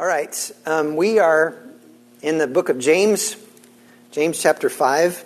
All 0.00 0.06
right. 0.06 0.50
Um, 0.64 0.96
we 0.96 1.18
are 1.18 1.54
in 2.22 2.38
the 2.38 2.46
book 2.46 2.70
of 2.70 2.78
James, 2.78 3.36
James 4.12 4.40
chapter 4.40 4.70
5, 4.70 5.22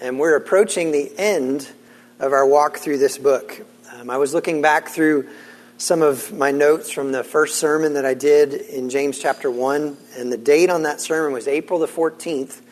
and 0.00 0.18
we're 0.18 0.34
approaching 0.34 0.92
the 0.92 1.12
end 1.18 1.70
of 2.18 2.32
our 2.32 2.46
walk 2.46 2.78
through 2.78 2.96
this 2.96 3.18
book. 3.18 3.60
Um, 3.92 4.08
I 4.08 4.16
was 4.16 4.32
looking 4.32 4.62
back 4.62 4.88
through 4.88 5.28
some 5.76 6.00
of 6.00 6.32
my 6.32 6.52
notes 6.52 6.90
from 6.90 7.12
the 7.12 7.22
first 7.22 7.56
sermon 7.56 7.92
that 7.92 8.06
I 8.06 8.14
did 8.14 8.54
in 8.54 8.88
James 8.88 9.18
chapter 9.18 9.50
1, 9.50 9.94
and 10.16 10.32
the 10.32 10.38
date 10.38 10.70
on 10.70 10.84
that 10.84 11.02
sermon 11.02 11.34
was 11.34 11.46
April 11.46 11.78
the 11.78 11.86
14th, 11.86 12.62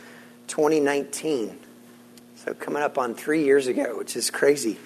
2019. 0.47 1.59
So 2.37 2.55
coming 2.55 2.83
up 2.83 2.97
on 2.97 3.15
three 3.15 3.45
years 3.45 3.67
ago, 3.67 3.99
which 3.99 4.17
is 4.17 4.31
crazy 4.31 4.79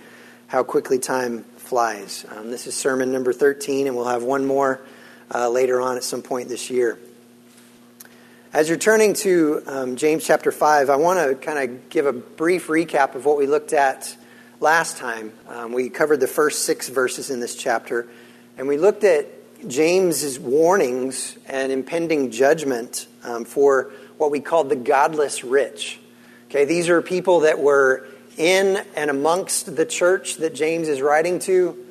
how 0.48 0.64
quickly 0.64 0.98
time 0.98 1.44
flies. 1.58 2.26
Um, 2.28 2.50
this 2.50 2.66
is 2.66 2.74
sermon 2.74 3.12
number 3.12 3.32
13, 3.32 3.86
and 3.86 3.94
we'll 3.94 4.08
have 4.08 4.24
one 4.24 4.44
more 4.46 4.80
uh, 5.34 5.48
later 5.48 5.80
on 5.80 5.96
at 5.96 6.04
some 6.04 6.22
point 6.22 6.48
this 6.48 6.70
year. 6.70 6.98
As 8.52 8.68
you're 8.68 8.78
turning 8.78 9.12
to 9.14 9.62
um, 9.66 9.96
James 9.96 10.24
chapter 10.24 10.50
5, 10.50 10.88
I 10.88 10.96
want 10.96 11.18
to 11.18 11.34
kind 11.34 11.70
of 11.70 11.90
give 11.90 12.06
a 12.06 12.12
brief 12.12 12.68
recap 12.68 13.14
of 13.14 13.24
what 13.24 13.36
we 13.36 13.46
looked 13.46 13.72
at 13.72 14.16
last 14.60 14.96
time. 14.96 15.32
Um, 15.48 15.72
we 15.72 15.90
covered 15.90 16.20
the 16.20 16.26
first 16.26 16.64
six 16.64 16.88
verses 16.88 17.28
in 17.30 17.40
this 17.40 17.54
chapter, 17.54 18.08
and 18.56 18.66
we 18.66 18.78
looked 18.78 19.04
at 19.04 19.26
James's 19.68 20.38
warnings 20.38 21.36
and 21.46 21.72
impending 21.72 22.30
judgment 22.30 23.06
um, 23.24 23.44
for 23.44 23.90
what 24.16 24.30
we 24.30 24.40
called 24.40 24.68
the 24.68 24.76
godless 24.76 25.44
rich. 25.44 25.98
Okay, 26.48 26.64
these 26.64 26.88
are 26.88 27.02
people 27.02 27.40
that 27.40 27.58
were 27.58 28.06
in 28.36 28.82
and 28.94 29.10
amongst 29.10 29.76
the 29.76 29.84
church 29.86 30.36
that 30.36 30.54
James 30.54 30.88
is 30.88 31.00
writing 31.00 31.38
to, 31.40 31.85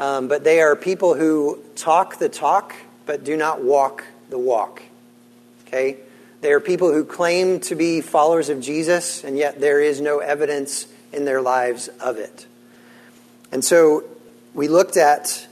um, 0.00 0.28
but 0.28 0.44
they 0.44 0.60
are 0.60 0.76
people 0.76 1.14
who 1.14 1.62
talk 1.76 2.18
the 2.18 2.28
talk 2.28 2.74
but 3.06 3.24
do 3.24 3.36
not 3.36 3.62
walk 3.62 4.04
the 4.28 4.38
walk. 4.38 4.82
Okay? 5.66 5.96
They 6.40 6.52
are 6.52 6.60
people 6.60 6.92
who 6.92 7.04
claim 7.04 7.60
to 7.60 7.74
be 7.74 8.00
followers 8.00 8.48
of 8.48 8.60
Jesus, 8.60 9.24
and 9.24 9.36
yet 9.36 9.60
there 9.60 9.80
is 9.80 10.00
no 10.00 10.18
evidence 10.18 10.86
in 11.12 11.24
their 11.24 11.40
lives 11.40 11.88
of 11.88 12.18
it. 12.18 12.46
And 13.50 13.64
so 13.64 14.04
we 14.54 14.68
looked 14.68 14.96
at 14.96 15.48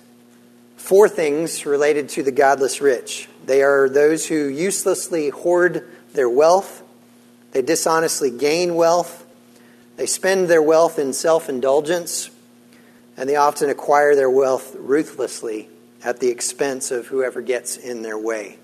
four 0.77 1.09
things 1.09 1.67
related 1.67 2.11
to 2.11 2.23
the 2.23 2.31
godless 2.31 2.81
rich. 2.81 3.29
They 3.47 3.63
are 3.63 3.89
those 3.89 4.27
who 4.27 4.47
uselessly 4.47 5.31
hoard 5.31 5.89
their 6.13 6.29
wealth, 6.29 6.83
they 7.53 7.63
dishonestly 7.63 8.31
gain 8.31 8.75
wealth, 8.75 9.27
they 9.97 10.07
spend 10.07 10.49
their 10.49 10.63
wealth 10.63 10.99
in 10.99 11.13
self 11.13 11.49
indulgence, 11.49 12.31
and 13.17 13.29
they 13.29 13.37
often 13.37 13.71
acquire 13.71 14.15
their 14.15 14.31
wealth 14.31 14.75
ruthlessly 14.79 15.69
at 16.05 16.21
the 16.21 16.29
expense 16.29 16.91
of 16.91 17.07
whoever 17.07 17.41
gets 17.41 17.77
in 17.77 18.03
their 18.03 18.19
way. 18.19 18.59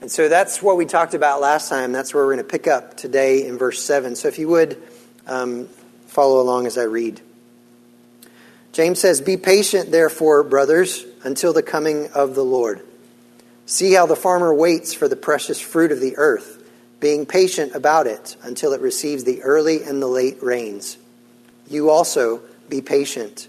And 0.00 0.10
so 0.10 0.28
that's 0.28 0.62
what 0.62 0.76
we 0.76 0.84
talked 0.84 1.14
about 1.14 1.40
last 1.40 1.68
time. 1.68 1.92
That's 1.92 2.12
where 2.12 2.24
we're 2.24 2.34
going 2.34 2.44
to 2.44 2.50
pick 2.50 2.66
up 2.66 2.96
today 2.96 3.46
in 3.46 3.58
verse 3.58 3.82
7. 3.82 4.16
So 4.16 4.28
if 4.28 4.38
you 4.38 4.48
would 4.48 4.82
um, 5.26 5.68
follow 6.06 6.40
along 6.40 6.66
as 6.66 6.76
I 6.76 6.84
read. 6.84 7.20
James 8.72 9.00
says, 9.00 9.20
Be 9.20 9.36
patient, 9.36 9.90
therefore, 9.90 10.42
brothers, 10.42 11.04
until 11.24 11.52
the 11.52 11.62
coming 11.62 12.08
of 12.12 12.34
the 12.34 12.44
Lord. 12.44 12.82
See 13.66 13.92
how 13.92 14.06
the 14.06 14.16
farmer 14.16 14.52
waits 14.52 14.92
for 14.92 15.08
the 15.08 15.16
precious 15.16 15.60
fruit 15.60 15.92
of 15.92 16.00
the 16.00 16.16
earth, 16.16 16.62
being 17.00 17.26
patient 17.26 17.74
about 17.74 18.06
it 18.06 18.36
until 18.42 18.72
it 18.72 18.80
receives 18.80 19.24
the 19.24 19.42
early 19.42 19.82
and 19.82 20.02
the 20.02 20.06
late 20.08 20.42
rains. 20.42 20.96
You 21.68 21.90
also 21.90 22.42
be 22.68 22.80
patient. 22.80 23.48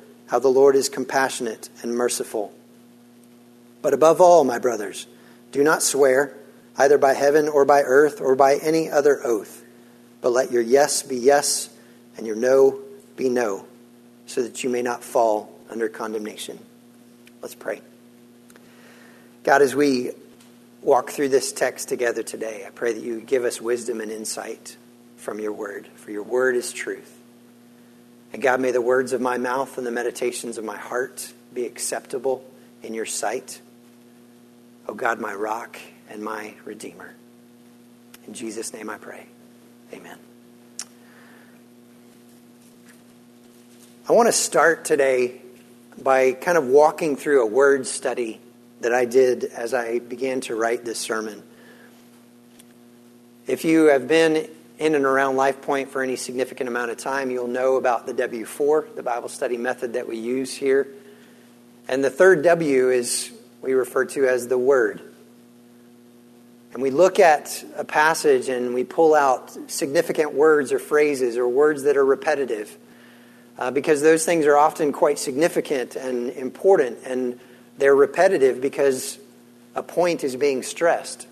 how 0.31 0.39
the 0.39 0.47
Lord 0.47 0.77
is 0.77 0.87
compassionate 0.87 1.67
and 1.81 1.93
merciful. 1.93 2.53
But 3.81 3.93
above 3.93 4.21
all, 4.21 4.45
my 4.45 4.59
brothers, 4.59 5.05
do 5.51 5.61
not 5.61 5.83
swear, 5.83 6.37
either 6.77 6.97
by 6.97 7.15
heaven 7.15 7.49
or 7.49 7.65
by 7.65 7.81
earth 7.81 8.21
or 8.21 8.37
by 8.37 8.55
any 8.55 8.89
other 8.89 9.19
oath, 9.25 9.61
but 10.21 10.29
let 10.29 10.49
your 10.49 10.61
yes 10.61 11.03
be 11.03 11.17
yes 11.17 11.69
and 12.15 12.25
your 12.25 12.37
no 12.37 12.79
be 13.17 13.27
no, 13.27 13.65
so 14.25 14.41
that 14.41 14.63
you 14.63 14.69
may 14.69 14.81
not 14.81 15.03
fall 15.03 15.53
under 15.69 15.89
condemnation. 15.89 16.57
Let's 17.41 17.55
pray. 17.55 17.81
God, 19.43 19.61
as 19.61 19.75
we 19.75 20.11
walk 20.81 21.09
through 21.09 21.27
this 21.27 21.51
text 21.51 21.89
together 21.89 22.23
today, 22.23 22.63
I 22.65 22.69
pray 22.69 22.93
that 22.93 23.03
you 23.03 23.19
give 23.19 23.43
us 23.43 23.59
wisdom 23.59 23.99
and 23.99 24.09
insight 24.09 24.77
from 25.17 25.41
your 25.41 25.51
word, 25.51 25.89
for 25.95 26.11
your 26.11 26.23
word 26.23 26.55
is 26.55 26.71
truth. 26.71 27.20
And 28.33 28.41
God, 28.41 28.61
may 28.61 28.71
the 28.71 28.81
words 28.81 29.13
of 29.13 29.21
my 29.21 29.37
mouth 29.37 29.77
and 29.77 29.85
the 29.85 29.91
meditations 29.91 30.57
of 30.57 30.63
my 30.63 30.77
heart 30.77 31.33
be 31.53 31.65
acceptable 31.65 32.45
in 32.81 32.93
your 32.93 33.05
sight. 33.05 33.59
O 34.87 34.91
oh 34.91 34.93
God, 34.95 35.19
my 35.19 35.33
rock 35.33 35.77
and 36.09 36.23
my 36.23 36.53
redeemer. 36.65 37.13
In 38.27 38.33
Jesus' 38.33 38.73
name 38.73 38.89
I 38.89 38.97
pray. 38.97 39.25
Amen. 39.93 40.17
I 44.07 44.13
want 44.13 44.27
to 44.27 44.33
start 44.33 44.85
today 44.85 45.41
by 46.01 46.33
kind 46.33 46.57
of 46.57 46.67
walking 46.67 47.15
through 47.15 47.41
a 47.41 47.45
word 47.45 47.85
study 47.85 48.39
that 48.79 48.93
I 48.93 49.05
did 49.05 49.43
as 49.43 49.73
I 49.73 49.99
began 49.99 50.41
to 50.41 50.55
write 50.55 50.83
this 50.83 50.99
sermon. 50.99 51.43
If 53.45 53.63
you 53.63 53.85
have 53.85 54.07
been 54.07 54.49
in 54.81 54.95
and 54.95 55.05
around 55.05 55.35
Life 55.35 55.61
Point 55.61 55.91
for 55.91 56.01
any 56.01 56.15
significant 56.15 56.67
amount 56.67 56.89
of 56.89 56.97
time, 56.97 57.29
you'll 57.29 57.47
know 57.47 57.75
about 57.75 58.07
the 58.07 58.13
W4, 58.15 58.95
the 58.95 59.03
Bible 59.03 59.29
study 59.29 59.55
method 59.55 59.93
that 59.93 60.07
we 60.07 60.17
use 60.17 60.55
here. 60.55 60.87
And 61.87 62.03
the 62.03 62.09
third 62.09 62.43
W 62.43 62.89
is 62.89 63.31
we 63.61 63.73
refer 63.73 64.05
to 64.05 64.27
as 64.27 64.47
the 64.47 64.57
Word. 64.57 64.99
And 66.73 66.81
we 66.81 66.89
look 66.89 67.19
at 67.19 67.63
a 67.75 67.83
passage 67.83 68.49
and 68.49 68.73
we 68.73 68.83
pull 68.83 69.13
out 69.13 69.55
significant 69.69 70.33
words 70.33 70.71
or 70.71 70.79
phrases 70.79 71.37
or 71.37 71.47
words 71.47 71.83
that 71.83 71.95
are 71.95 72.05
repetitive 72.05 72.75
uh, 73.59 73.69
because 73.69 74.01
those 74.01 74.25
things 74.25 74.47
are 74.47 74.57
often 74.57 74.91
quite 74.91 75.19
significant 75.19 75.95
and 75.95 76.31
important 76.31 76.97
and 77.05 77.39
they're 77.77 77.95
repetitive 77.95 78.61
because 78.61 79.19
a 79.75 79.83
point 79.83 80.23
is 80.23 80.35
being 80.35 80.63
stressed. 80.63 81.27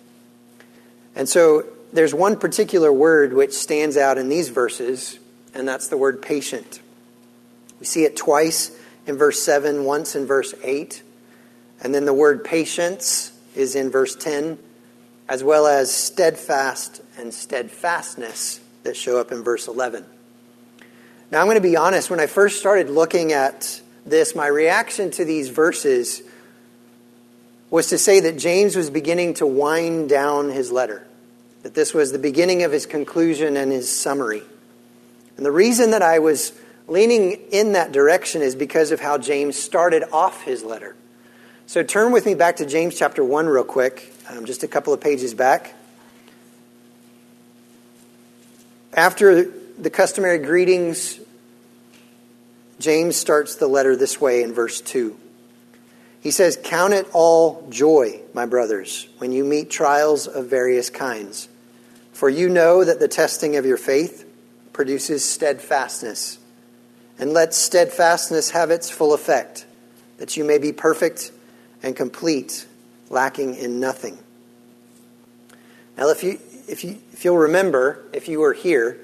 And 1.16 1.28
so 1.28 1.66
there's 1.92 2.14
one 2.14 2.38
particular 2.38 2.92
word 2.92 3.34
which 3.34 3.54
stands 3.54 3.98
out 3.98 4.18
in 4.18 4.30
these 4.30 4.50
verses, 4.50 5.18
and 5.54 5.68
that's 5.68 5.88
the 5.88 5.98
word 5.98 6.22
patient. 6.22 6.82
We 7.80 7.86
see 7.86 8.04
it 8.04 8.16
twice 8.16 8.78
in 9.08 9.18
verse 9.18 9.42
7, 9.42 9.84
once 9.86 10.16
in 10.16 10.26
verse 10.26 10.54
8. 10.64 11.02
And 11.82 11.96
then 11.96 12.06
the 12.06 12.14
word 12.14 12.44
patience 12.44 13.32
is 13.56 13.76
in 13.76 13.90
verse 13.90 14.16
10, 14.16 14.60
as 15.28 15.44
well 15.44 15.66
as 15.66 15.94
steadfast 15.94 17.02
and 17.18 17.34
steadfastness 17.34 18.60
that 18.84 18.96
show 18.96 19.20
up 19.20 19.32
in 19.32 19.44
verse 19.44 19.68
11. 19.68 20.06
Now, 21.32 21.42
I'm 21.42 21.48
going 21.48 21.56
to 21.56 21.62
be 21.62 21.78
honest, 21.78 22.10
when 22.10 22.20
I 22.20 22.28
first 22.28 22.60
started 22.60 22.90
looking 22.90 23.34
at 23.34 23.82
this, 24.06 24.36
my 24.36 24.48
reaction 24.48 25.12
to 25.12 25.26
these 25.26 25.50
verses 25.50 26.22
was 27.70 27.88
to 27.90 27.98
say 27.98 28.20
that 28.20 28.38
James 28.38 28.76
was 28.76 28.90
beginning 28.90 29.36
to 29.36 29.46
wind 29.46 30.10
down 30.10 30.50
his 30.50 30.72
letter 30.72 31.06
that 31.64 31.74
this 31.74 31.94
was 31.94 32.12
the 32.12 32.20
beginning 32.20 32.64
of 32.64 32.72
his 32.72 32.86
conclusion 32.86 33.58
and 33.58 33.72
his 33.72 33.94
summary. 33.94 34.44
And 35.38 35.46
the 35.46 35.52
reason 35.52 35.92
that 35.92 36.02
I 36.02 36.20
was 36.20 36.54
leaning 36.88 37.32
in 37.52 37.74
that 37.74 37.92
direction 37.92 38.42
is 38.42 38.56
because 38.56 38.92
of 38.92 39.00
how 39.00 39.18
James 39.18 39.58
started 39.58 40.04
off 40.12 40.44
his 40.44 40.64
letter. 40.64 40.96
So 41.68 41.84
turn 41.84 42.12
with 42.12 42.26
me 42.26 42.34
back 42.34 42.58
to 42.58 42.66
James 42.66 42.98
chapter 42.98 43.24
1 43.24 43.48
real 43.48 43.64
quick, 43.64 44.12
um, 44.30 44.46
just 44.46 44.64
a 44.64 44.68
couple 44.68 44.94
of 44.94 45.00
pages 45.00 45.34
back. 45.34 45.76
After 48.94 49.44
the 49.78 49.90
customary 49.90 50.40
greetings, 50.40 51.20
James 52.80 53.16
starts 53.16 53.56
the 53.56 53.68
letter 53.68 53.96
this 53.96 54.20
way 54.20 54.42
in 54.42 54.52
verse 54.52 54.82
2. 54.82 55.16
He 56.22 56.32
says, 56.32 56.60
Count 56.62 56.94
it 56.94 57.08
all 57.14 57.66
joy, 57.70 58.22
my 58.34 58.46
brothers, 58.46 59.08
when 59.20 59.32
you 59.32 59.44
meet 59.44 59.70
trials 59.70 60.28
of 60.28 60.48
various 60.48 60.90
kinds. 60.90 61.48
For 62.14 62.30
you 62.30 62.50
know 62.50 62.84
that 62.84 63.00
the 63.00 63.08
testing 63.08 63.56
of 63.56 63.66
your 63.66 63.78
faith 63.78 64.26
produces 64.74 65.24
steadfastness. 65.24 66.38
And 67.18 67.34
let 67.34 67.54
steadfastness 67.54 68.52
have 68.52 68.72
its 68.72 68.90
full 68.90 69.14
effect, 69.14 69.66
that 70.18 70.38
you 70.38 70.44
may 70.44 70.58
be 70.58 70.72
perfect 70.72 71.32
and 71.84 71.96
complete, 71.96 72.66
lacking 73.10 73.56
in 73.56 73.80
nothing. 73.80 74.18
Now, 75.98 76.10
if, 76.10 76.24
you, 76.24 76.40
if, 76.68 76.84
you, 76.84 76.98
if 77.12 77.26
you'll 77.26 77.38
remember, 77.38 78.06
if 78.14 78.30
you 78.30 78.40
were 78.40 78.54
here, 78.54 79.00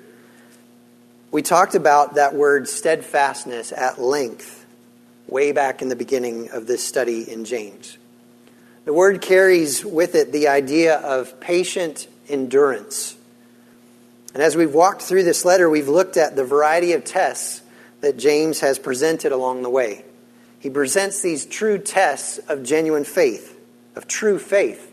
we 1.31 1.41
talked 1.41 1.75
about 1.75 2.15
that 2.15 2.33
word 2.33 2.69
steadfastness 2.69 3.73
at 3.73 3.99
length 3.99 4.64
way 5.27 5.51
back 5.51 5.81
in 5.81 5.89
the 5.89 5.95
beginning 5.95 6.49
of 6.51 6.67
this 6.67 6.83
study 6.83 7.29
in 7.29 7.45
James. 7.45 7.97
The 8.85 8.93
word 8.93 9.21
carries 9.21 9.83
with 9.83 10.15
it 10.15 10.31
the 10.31 10.47
idea 10.47 10.97
of 10.97 11.39
patient 11.39 12.07
endurance. 12.29 13.15
And 14.33 14.43
as 14.43 14.55
we've 14.55 14.73
walked 14.73 15.01
through 15.01 15.23
this 15.23 15.45
letter, 15.45 15.69
we've 15.69 15.87
looked 15.87 16.17
at 16.17 16.35
the 16.35 16.43
variety 16.43 16.93
of 16.93 17.03
tests 17.03 17.61
that 18.01 18.17
James 18.17 18.59
has 18.59 18.77
presented 18.77 19.31
along 19.31 19.63
the 19.63 19.69
way. 19.69 20.05
He 20.59 20.69
presents 20.69 21.21
these 21.21 21.45
true 21.45 21.77
tests 21.77 22.37
of 22.49 22.63
genuine 22.63 23.05
faith, 23.05 23.57
of 23.95 24.07
true 24.07 24.37
faith. 24.37 24.91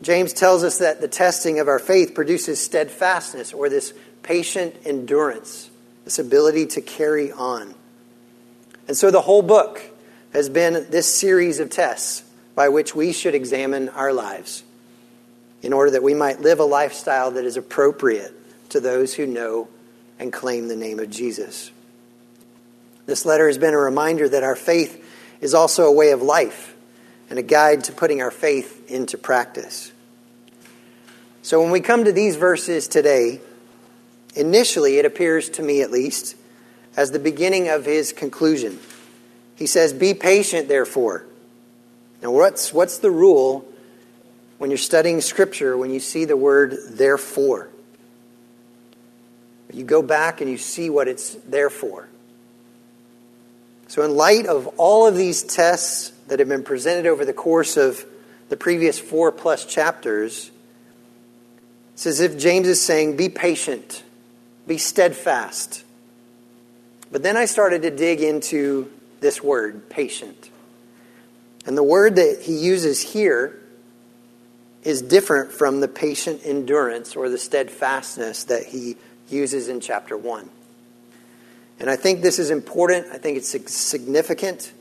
James 0.00 0.32
tells 0.32 0.62
us 0.62 0.78
that 0.78 1.00
the 1.00 1.08
testing 1.08 1.58
of 1.58 1.68
our 1.68 1.78
faith 1.78 2.14
produces 2.14 2.60
steadfastness 2.64 3.52
or 3.52 3.68
this 3.68 3.92
patient 4.22 4.74
endurance, 4.84 5.70
this 6.04 6.18
ability 6.18 6.66
to 6.66 6.80
carry 6.80 7.32
on. 7.32 7.74
And 8.88 8.96
so 8.96 9.10
the 9.10 9.20
whole 9.20 9.42
book 9.42 9.80
has 10.32 10.48
been 10.48 10.86
this 10.90 11.06
series 11.14 11.60
of 11.60 11.70
tests 11.70 12.24
by 12.54 12.70
which 12.70 12.94
we 12.94 13.12
should 13.12 13.34
examine 13.34 13.90
our 13.90 14.12
lives 14.12 14.64
in 15.62 15.72
order 15.72 15.92
that 15.92 16.02
we 16.02 16.14
might 16.14 16.40
live 16.40 16.58
a 16.58 16.64
lifestyle 16.64 17.30
that 17.32 17.44
is 17.44 17.56
appropriate 17.56 18.34
to 18.70 18.80
those 18.80 19.14
who 19.14 19.26
know 19.26 19.68
and 20.18 20.32
claim 20.32 20.68
the 20.68 20.76
name 20.76 20.98
of 20.98 21.10
Jesus. 21.10 21.70
This 23.06 23.24
letter 23.24 23.46
has 23.46 23.58
been 23.58 23.74
a 23.74 23.78
reminder 23.78 24.28
that 24.28 24.42
our 24.42 24.56
faith 24.56 25.04
is 25.40 25.54
also 25.54 25.84
a 25.84 25.92
way 25.92 26.10
of 26.10 26.22
life 26.22 26.74
and 27.30 27.38
a 27.38 27.42
guide 27.42 27.84
to 27.84 27.92
putting 27.92 28.22
our 28.22 28.30
faith 28.30 28.90
into 28.90 29.18
practice. 29.18 29.92
So 31.42 31.60
when 31.62 31.70
we 31.70 31.80
come 31.80 32.04
to 32.04 32.12
these 32.12 32.36
verses 32.36 32.88
today, 32.88 33.40
initially 34.34 34.98
it 34.98 35.04
appears 35.04 35.50
to 35.50 35.62
me 35.62 35.82
at 35.82 35.90
least 35.90 36.36
as 36.98 37.12
the 37.12 37.18
beginning 37.20 37.68
of 37.68 37.84
his 37.84 38.12
conclusion. 38.12 38.76
He 39.54 39.66
says, 39.66 39.92
Be 39.92 40.14
patient, 40.14 40.66
therefore. 40.66 41.24
Now, 42.20 42.32
what's, 42.32 42.72
what's 42.74 42.98
the 42.98 43.10
rule 43.10 43.64
when 44.58 44.72
you're 44.72 44.78
studying 44.78 45.20
Scripture 45.20 45.76
when 45.76 45.90
you 45.90 46.00
see 46.00 46.24
the 46.24 46.36
word 46.36 46.76
therefore? 46.88 47.68
You 49.72 49.84
go 49.84 50.02
back 50.02 50.40
and 50.40 50.50
you 50.50 50.58
see 50.58 50.90
what 50.90 51.06
it's 51.06 51.34
there 51.46 51.70
for. 51.70 52.08
So, 53.86 54.02
in 54.02 54.16
light 54.16 54.46
of 54.46 54.66
all 54.76 55.06
of 55.06 55.16
these 55.16 55.44
tests 55.44 56.10
that 56.26 56.40
have 56.40 56.48
been 56.48 56.64
presented 56.64 57.06
over 57.06 57.24
the 57.24 57.32
course 57.32 57.76
of 57.76 58.04
the 58.48 58.56
previous 58.56 58.98
four 58.98 59.30
plus 59.30 59.64
chapters, 59.64 60.50
it's 61.92 62.06
as 62.06 62.18
if 62.18 62.36
James 62.36 62.66
is 62.66 62.82
saying, 62.82 63.16
Be 63.16 63.28
patient, 63.28 64.02
be 64.66 64.78
steadfast. 64.78 65.84
But 67.10 67.22
then 67.22 67.36
I 67.36 67.46
started 67.46 67.82
to 67.82 67.90
dig 67.90 68.20
into 68.20 68.90
this 69.20 69.42
word, 69.42 69.88
patient. 69.88 70.50
And 71.66 71.76
the 71.76 71.82
word 71.82 72.16
that 72.16 72.40
he 72.42 72.56
uses 72.56 73.00
here 73.00 73.58
is 74.82 75.02
different 75.02 75.52
from 75.52 75.80
the 75.80 75.88
patient 75.88 76.42
endurance 76.44 77.16
or 77.16 77.28
the 77.28 77.38
steadfastness 77.38 78.44
that 78.44 78.64
he 78.64 78.96
uses 79.28 79.68
in 79.68 79.80
chapter 79.80 80.16
1. 80.16 80.48
And 81.80 81.90
I 81.90 81.96
think 81.96 82.22
this 82.22 82.38
is 82.38 82.50
important. 82.50 83.06
I 83.12 83.18
think 83.18 83.36
it's 83.36 83.72
significant 83.72 84.72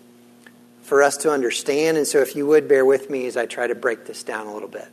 for 0.81 1.03
us 1.03 1.17
to 1.17 1.31
understand. 1.31 1.97
And 1.97 2.07
so, 2.07 2.19
if 2.19 2.35
you 2.35 2.47
would 2.47 2.67
bear 2.67 2.85
with 2.85 3.09
me 3.09 3.27
as 3.27 3.37
I 3.37 3.45
try 3.45 3.67
to 3.67 3.75
break 3.75 4.05
this 4.05 4.23
down 4.23 4.47
a 4.47 4.53
little 4.53 4.69
bit. 4.69 4.87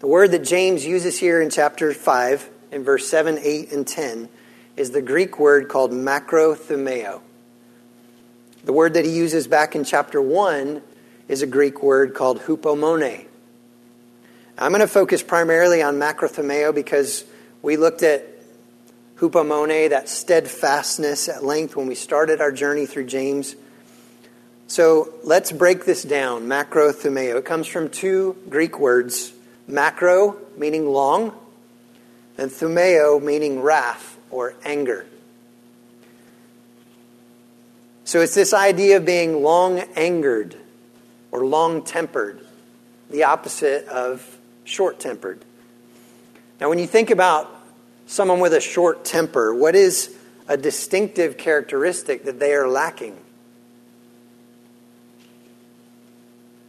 The 0.00 0.06
word 0.06 0.32
that 0.32 0.40
James 0.40 0.84
uses 0.84 1.18
here 1.18 1.40
in 1.40 1.48
chapter 1.50 1.92
5, 1.94 2.50
in 2.72 2.84
verse 2.84 3.08
7, 3.08 3.38
8, 3.40 3.72
and 3.72 3.86
10, 3.86 4.28
is 4.76 4.90
the 4.90 5.02
Greek 5.02 5.38
word 5.38 5.68
called 5.68 5.92
macrothumeo. 5.92 7.20
The 8.64 8.72
word 8.72 8.94
that 8.94 9.04
he 9.04 9.10
uses 9.10 9.46
back 9.46 9.74
in 9.74 9.84
chapter 9.84 10.20
1 10.20 10.82
is 11.28 11.42
a 11.42 11.46
Greek 11.46 11.82
word 11.82 12.14
called 12.14 12.40
hupomone. 12.40 13.26
I'm 14.56 14.70
going 14.70 14.80
to 14.80 14.86
focus 14.86 15.22
primarily 15.22 15.82
on 15.82 15.96
macrothumeo 15.96 16.74
because 16.74 17.24
we 17.60 17.76
looked 17.76 18.02
at 18.02 18.26
hupomone, 19.16 19.90
that 19.90 20.08
steadfastness 20.08 21.28
at 21.28 21.44
length 21.44 21.76
when 21.76 21.86
we 21.86 21.94
started 21.94 22.40
our 22.40 22.52
journey 22.52 22.86
through 22.86 23.06
James. 23.06 23.56
So 24.68 25.12
let's 25.22 25.52
break 25.52 25.84
this 25.84 26.02
down. 26.02 26.46
Macrothumeo. 26.46 27.36
It 27.36 27.44
comes 27.44 27.66
from 27.66 27.90
two 27.90 28.36
Greek 28.48 28.78
words 28.78 29.32
macro, 29.66 30.36
meaning 30.56 30.88
long, 30.88 31.32
and 32.38 32.50
thumeo, 32.50 33.22
meaning 33.22 33.60
wrath 33.60 34.11
or 34.32 34.54
anger. 34.64 35.06
So 38.04 38.20
it's 38.20 38.34
this 38.34 38.52
idea 38.52 38.96
of 38.96 39.04
being 39.04 39.42
long 39.42 39.78
angered 39.94 40.56
or 41.30 41.46
long 41.46 41.82
tempered, 41.82 42.44
the 43.08 43.24
opposite 43.24 43.86
of 43.86 44.38
short 44.64 44.98
tempered. 44.98 45.44
Now, 46.60 46.68
when 46.68 46.78
you 46.78 46.86
think 46.86 47.10
about 47.10 47.48
someone 48.06 48.40
with 48.40 48.52
a 48.52 48.60
short 48.60 49.04
temper, 49.04 49.54
what 49.54 49.74
is 49.74 50.14
a 50.48 50.56
distinctive 50.56 51.38
characteristic 51.38 52.24
that 52.24 52.40
they 52.40 52.52
are 52.54 52.68
lacking? 52.68 53.16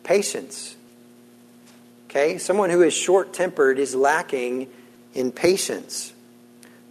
Patience. 0.03 0.75
Okay? 2.09 2.37
Someone 2.37 2.69
who 2.69 2.81
is 2.81 2.93
short 2.93 3.33
tempered 3.33 3.79
is 3.79 3.95
lacking 3.95 4.69
in 5.13 5.31
patience. 5.31 6.12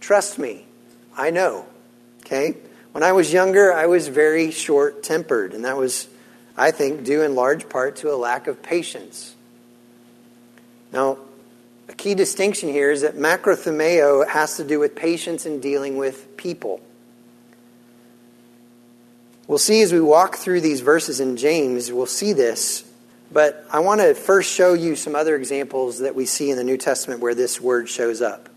Trust 0.03 0.37
me, 0.37 0.65
I 1.15 1.29
know. 1.29 1.65
Okay? 2.25 2.57
When 2.91 3.05
I 3.05 3.13
was 3.13 3.31
younger, 3.31 3.71
I 3.71 3.85
was 3.85 4.09
very 4.09 4.51
short 4.51 5.01
tempered, 5.01 5.53
and 5.53 5.63
that 5.63 5.77
was, 5.77 6.09
I 6.57 6.71
think, 6.71 7.05
due 7.05 7.21
in 7.21 7.35
large 7.35 7.69
part 7.69 7.95
to 7.97 8.13
a 8.13 8.17
lack 8.17 8.47
of 8.47 8.61
patience. 8.61 9.33
Now, 10.91 11.19
a 11.87 11.93
key 11.93 12.15
distinction 12.15 12.67
here 12.67 12.91
is 12.91 13.03
that 13.03 13.15
macrothumeo 13.15 14.27
has 14.27 14.57
to 14.57 14.65
do 14.65 14.77
with 14.77 14.93
patience 14.93 15.45
in 15.45 15.61
dealing 15.61 15.95
with 15.95 16.35
people. 16.35 16.81
We'll 19.47 19.57
see 19.57 19.83
as 19.83 19.93
we 19.93 20.01
walk 20.01 20.35
through 20.35 20.59
these 20.59 20.81
verses 20.81 21.21
in 21.21 21.37
James, 21.37 21.89
we'll 21.93 22.07
see 22.07 22.33
this. 22.33 22.83
But 23.31 23.65
I 23.71 23.79
want 23.79 24.01
to 24.01 24.15
first 24.15 24.51
show 24.51 24.73
you 24.73 24.97
some 24.97 25.15
other 25.15 25.37
examples 25.37 25.99
that 25.99 26.13
we 26.13 26.25
see 26.25 26.51
in 26.51 26.57
the 26.57 26.65
New 26.65 26.77
Testament 26.77 27.21
where 27.21 27.33
this 27.33 27.61
word 27.61 27.87
shows 27.87 28.21
up. 28.21 28.49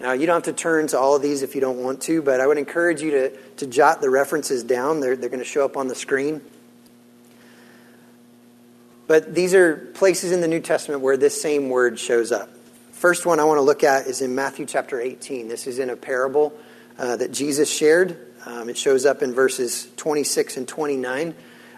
Now, 0.00 0.12
you 0.12 0.24
don't 0.24 0.36
have 0.36 0.54
to 0.54 0.58
turn 0.58 0.86
to 0.88 0.98
all 0.98 1.14
of 1.14 1.20
these 1.20 1.42
if 1.42 1.54
you 1.54 1.60
don't 1.60 1.82
want 1.82 2.00
to, 2.02 2.22
but 2.22 2.40
I 2.40 2.46
would 2.46 2.56
encourage 2.56 3.02
you 3.02 3.10
to, 3.10 3.36
to 3.56 3.66
jot 3.66 4.00
the 4.00 4.08
references 4.08 4.64
down. 4.64 5.00
They're, 5.00 5.14
they're 5.14 5.28
going 5.28 5.40
to 5.40 5.44
show 5.44 5.62
up 5.62 5.76
on 5.76 5.88
the 5.88 5.94
screen. 5.94 6.40
But 9.06 9.34
these 9.34 9.52
are 9.52 9.76
places 9.76 10.32
in 10.32 10.40
the 10.40 10.48
New 10.48 10.60
Testament 10.60 11.02
where 11.02 11.18
this 11.18 11.40
same 11.40 11.68
word 11.68 11.98
shows 11.98 12.32
up. 12.32 12.48
First 12.92 13.26
one 13.26 13.40
I 13.40 13.44
want 13.44 13.58
to 13.58 13.62
look 13.62 13.84
at 13.84 14.06
is 14.06 14.22
in 14.22 14.34
Matthew 14.34 14.64
chapter 14.64 14.98
18. 14.98 15.48
This 15.48 15.66
is 15.66 15.78
in 15.78 15.90
a 15.90 15.96
parable 15.96 16.54
uh, 16.98 17.16
that 17.16 17.30
Jesus 17.30 17.70
shared. 17.70 18.16
Um, 18.46 18.70
it 18.70 18.78
shows 18.78 19.04
up 19.04 19.20
in 19.20 19.34
verses 19.34 19.86
26 19.96 20.56
and 20.56 20.66
29. 20.66 21.34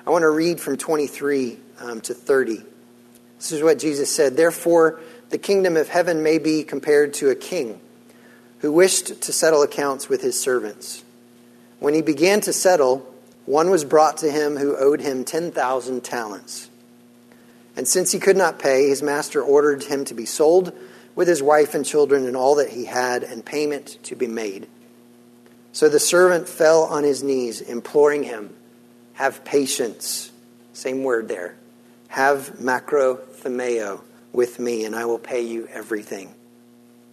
I 0.07 0.11
want 0.11 0.23
to 0.23 0.31
read 0.31 0.61
from 0.61 0.77
23 0.77 1.59
um, 1.81 2.01
to 2.03 2.15
30. 2.15 2.63
This 3.39 3.51
is 3.51 3.63
what 3.63 3.81
Jesus 3.81 4.15
said 4.15 4.37
Therefore, 4.37 5.01
the 5.31 5.39
kingdom 5.39 5.77
of 5.77 5.89
heaven 5.89 6.23
may 6.23 6.39
be 6.39 6.63
compared 6.63 7.15
to 7.15 7.31
a 7.31 7.35
king 7.35 7.81
who 8.63 8.73
wished 8.73 9.21
to 9.21 9.33
settle 9.33 9.63
accounts 9.63 10.09
with 10.09 10.23
his 10.23 10.39
servants. 10.41 11.03
When 11.81 11.95
he 11.95 12.01
began 12.01 12.41
to 12.43 12.53
settle, 12.53 13.05
one 13.45 13.71
was 13.71 13.85
brought 13.85 14.19
to 14.19 14.31
him 14.31 14.57
who 14.57 14.77
owed 14.77 15.01
him 15.01 15.25
10,000 15.25 16.05
talents. 16.05 16.71
And 17.77 17.89
since 17.89 18.13
he 18.13 18.21
could 18.21 18.37
not 18.37 18.61
pay, 18.61 18.89
his 18.89 19.03
master 19.03 19.43
ordered 19.43 19.83
him 19.83 20.05
to 20.07 20.15
be 20.15 20.27
sold 20.27 20.73
with 21.17 21.27
his 21.27 21.43
wife 21.43 21.75
and 21.75 21.85
children 21.85 22.25
and 22.25 22.37
all 22.37 22.55
that 22.55 22.71
he 22.71 22.85
had, 22.85 23.25
and 23.25 23.45
payment 23.45 23.99
to 24.05 24.15
be 24.15 24.29
made. 24.29 24.69
So 25.73 25.89
the 25.89 25.99
servant 25.99 26.49
fell 26.49 26.85
on 26.85 27.03
his 27.03 27.23
knees, 27.23 27.61
imploring 27.61 28.23
him, 28.23 28.55
Have 29.15 29.45
patience. 29.45 30.31
Same 30.73 31.03
word 31.03 31.27
there. 31.29 31.57
Have 32.09 32.59
macrothumeo 32.61 34.03
with 34.33 34.61
me, 34.61 34.85
and 34.85 34.95
I 34.95 35.05
will 35.07 35.19
pay 35.19 35.43
you 35.43 35.67
everything. 35.67 36.35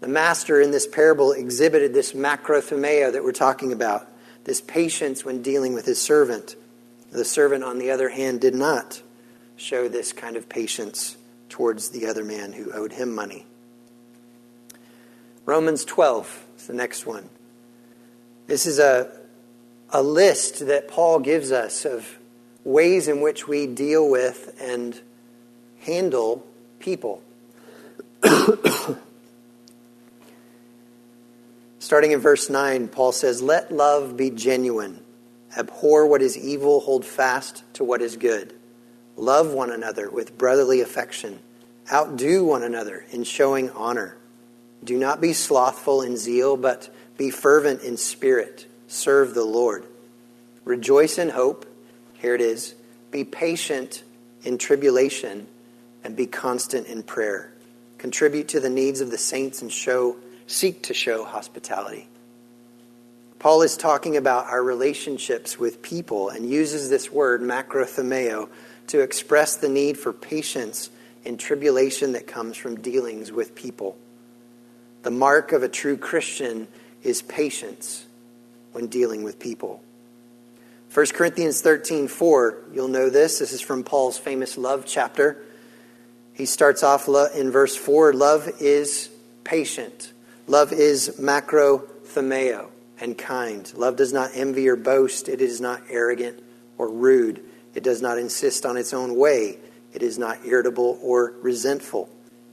The 0.00 0.08
master 0.08 0.60
in 0.60 0.70
this 0.70 0.86
parable 0.86 1.32
exhibited 1.32 1.94
this 1.94 2.12
macrothumia 2.12 3.12
that 3.12 3.24
we're 3.24 3.32
talking 3.32 3.72
about, 3.72 4.06
this 4.44 4.60
patience 4.60 5.24
when 5.24 5.42
dealing 5.42 5.72
with 5.74 5.86
his 5.86 6.00
servant. 6.00 6.56
The 7.10 7.24
servant, 7.24 7.64
on 7.64 7.78
the 7.78 7.90
other 7.90 8.08
hand, 8.08 8.40
did 8.40 8.54
not 8.54 9.00
show 9.56 9.88
this 9.88 10.12
kind 10.12 10.36
of 10.36 10.48
patience 10.48 11.16
towards 11.48 11.90
the 11.90 12.06
other 12.06 12.24
man 12.24 12.52
who 12.52 12.72
owed 12.72 12.92
him 12.92 13.14
money. 13.14 13.46
Romans 15.46 15.84
12 15.84 16.44
is 16.58 16.66
the 16.66 16.74
next 16.74 17.06
one. 17.06 17.28
This 18.46 18.66
is 18.66 18.78
a, 18.78 19.10
a 19.90 20.02
list 20.02 20.66
that 20.66 20.88
Paul 20.88 21.20
gives 21.20 21.52
us 21.52 21.84
of 21.84 22.18
ways 22.64 23.08
in 23.08 23.20
which 23.20 23.48
we 23.48 23.66
deal 23.66 24.08
with 24.08 24.56
and 24.60 25.00
handle 25.78 26.44
people. 26.80 27.22
Starting 31.86 32.10
in 32.10 32.18
verse 32.18 32.50
9, 32.50 32.88
Paul 32.88 33.12
says, 33.12 33.40
Let 33.40 33.70
love 33.70 34.16
be 34.16 34.30
genuine. 34.30 35.00
Abhor 35.56 36.04
what 36.08 36.20
is 36.20 36.36
evil, 36.36 36.80
hold 36.80 37.04
fast 37.04 37.62
to 37.74 37.84
what 37.84 38.02
is 38.02 38.16
good. 38.16 38.52
Love 39.14 39.52
one 39.52 39.70
another 39.70 40.10
with 40.10 40.36
brotherly 40.36 40.80
affection. 40.80 41.38
Outdo 41.92 42.44
one 42.44 42.64
another 42.64 43.06
in 43.12 43.22
showing 43.22 43.70
honor. 43.70 44.16
Do 44.82 44.98
not 44.98 45.20
be 45.20 45.32
slothful 45.32 46.02
in 46.02 46.16
zeal, 46.16 46.56
but 46.56 46.92
be 47.16 47.30
fervent 47.30 47.82
in 47.82 47.96
spirit. 47.96 48.66
Serve 48.88 49.32
the 49.32 49.44
Lord. 49.44 49.86
Rejoice 50.64 51.18
in 51.18 51.28
hope. 51.28 51.66
Here 52.14 52.34
it 52.34 52.40
is. 52.40 52.74
Be 53.12 53.22
patient 53.22 54.02
in 54.42 54.58
tribulation 54.58 55.46
and 56.02 56.16
be 56.16 56.26
constant 56.26 56.88
in 56.88 57.04
prayer. 57.04 57.52
Contribute 57.98 58.48
to 58.48 58.58
the 58.58 58.70
needs 58.70 59.00
of 59.00 59.12
the 59.12 59.18
saints 59.18 59.62
and 59.62 59.70
show 59.70 60.16
seek 60.46 60.84
to 60.84 60.94
show 60.94 61.24
hospitality. 61.24 62.08
Paul 63.38 63.62
is 63.62 63.76
talking 63.76 64.16
about 64.16 64.46
our 64.46 64.62
relationships 64.62 65.58
with 65.58 65.82
people 65.82 66.30
and 66.30 66.48
uses 66.48 66.88
this 66.88 67.10
word 67.10 67.42
macrothumeo 67.42 68.48
to 68.88 69.00
express 69.00 69.56
the 69.56 69.68
need 69.68 69.98
for 69.98 70.12
patience 70.12 70.90
in 71.24 71.36
tribulation 71.36 72.12
that 72.12 72.26
comes 72.26 72.56
from 72.56 72.80
dealings 72.80 73.30
with 73.32 73.54
people. 73.54 73.98
The 75.02 75.10
mark 75.10 75.52
of 75.52 75.62
a 75.62 75.68
true 75.68 75.96
Christian 75.96 76.68
is 77.02 77.22
patience 77.22 78.06
when 78.72 78.86
dealing 78.86 79.22
with 79.22 79.38
people. 79.38 79.82
1 80.92 81.06
Corinthians 81.14 81.60
13 81.60 82.08
4, 82.08 82.58
you'll 82.72 82.88
know 82.88 83.10
this. 83.10 83.38
This 83.38 83.52
is 83.52 83.60
from 83.60 83.84
Paul's 83.84 84.18
famous 84.18 84.56
love 84.56 84.84
chapter. 84.86 85.42
He 86.32 86.46
starts 86.46 86.82
off 86.82 87.08
in 87.34 87.50
verse 87.50 87.76
4 87.76 88.12
Love 88.12 88.48
is 88.60 89.10
patient, 89.44 90.12
love 90.46 90.72
is 90.72 91.16
macrothumeo 91.20 92.68
and 93.00 93.16
kind. 93.16 93.72
Love 93.74 93.96
does 93.96 94.12
not 94.12 94.30
envy 94.34 94.68
or 94.68 94.76
boast, 94.76 95.28
it 95.28 95.40
is 95.40 95.60
not 95.60 95.82
arrogant 95.90 96.42
or 96.78 96.88
rude. 96.88 97.44
It 97.74 97.82
does 97.82 98.00
not 98.00 98.18
insist 98.18 98.64
on 98.64 98.76
its 98.76 98.94
own 98.94 99.16
way. 99.16 99.58
It 99.92 100.02
is 100.02 100.18
not 100.18 100.38
irritable 100.46 100.98
or 101.02 101.34
resentful. 101.42 102.08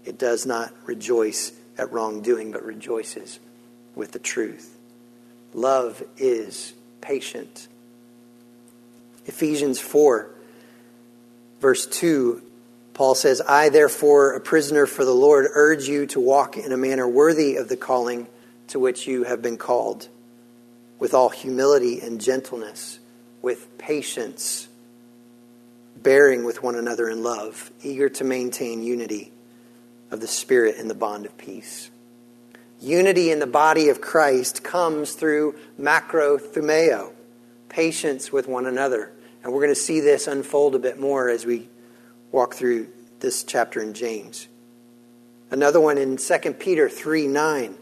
It 0.06 0.18
does 0.18 0.46
not 0.46 0.74
rejoice 0.86 1.54
at 1.78 1.92
wrongdoing, 1.92 2.52
but 2.52 2.64
rejoices 2.64 3.40
with 3.96 4.12
the 4.12 4.20
truth. 4.20 4.78
Love 5.54 6.04
is 6.18 6.74
patient. 7.00 7.68
Ephesians 9.26 9.80
4, 9.80 10.30
verse 11.62 11.86
2, 11.86 12.42
Paul 12.94 13.16
says, 13.16 13.42
I, 13.42 13.70
therefore, 13.70 14.34
a 14.34 14.40
prisoner 14.40 14.86
for 14.86 15.04
the 15.04 15.14
Lord, 15.16 15.48
urge 15.54 15.88
you 15.88 16.06
to 16.08 16.20
walk 16.20 16.58
in 16.58 16.72
a 16.72 16.78
manner 16.78 17.08
worthy 17.08 17.56
of 17.56 17.68
the 17.68 17.78
calling 17.78 18.28
to 18.68 18.80
which 18.80 19.08
you 19.08 19.24
have 19.24 19.42
been 19.42 19.58
called, 19.58 20.08
with 21.00 21.14
all 21.14 21.30
humility 21.30 22.02
and 22.02 22.22
gentleness, 22.22 23.00
with 23.42 23.78
patience 23.78 24.68
bearing 25.96 26.44
with 26.44 26.62
one 26.62 26.76
another 26.76 27.10
in 27.10 27.24
love, 27.24 27.72
eager 27.82 28.10
to 28.10 28.24
maintain 28.24 28.84
unity 28.84 29.32
of 30.12 30.20
the 30.20 30.28
Spirit 30.28 30.78
in 30.78 30.88
the 30.88 30.94
bond 30.94 31.26
of 31.26 31.38
peace. 31.38 31.90
Unity 32.80 33.32
in 33.32 33.40
the 33.40 33.48
body 33.48 33.90
of 33.90 34.02
Christ 34.02 34.64
comes 34.64 35.14
through 35.14 35.56
macrothumeo, 35.80 37.14
patience 37.70 38.32
with 38.32 38.48
one 38.48 38.66
another. 38.66 39.12
And 39.44 39.52
we're 39.52 39.62
going 39.62 39.74
to 39.74 39.76
see 39.76 40.02
this 40.02 40.28
unfold 40.28 40.76
a 40.76 40.80
bit 40.80 41.00
more 41.00 41.30
as 41.30 41.46
we 41.46 41.70
walk 42.34 42.54
through 42.54 42.88
this 43.22 43.46
chapter 43.46 43.82
in 43.82 43.94
James. 43.94 44.50
Another 45.50 45.80
one 45.80 45.98
in 45.98 46.18
2 46.18 46.54
Peter 46.60 46.90
3 46.90 47.28
9. 47.28 47.76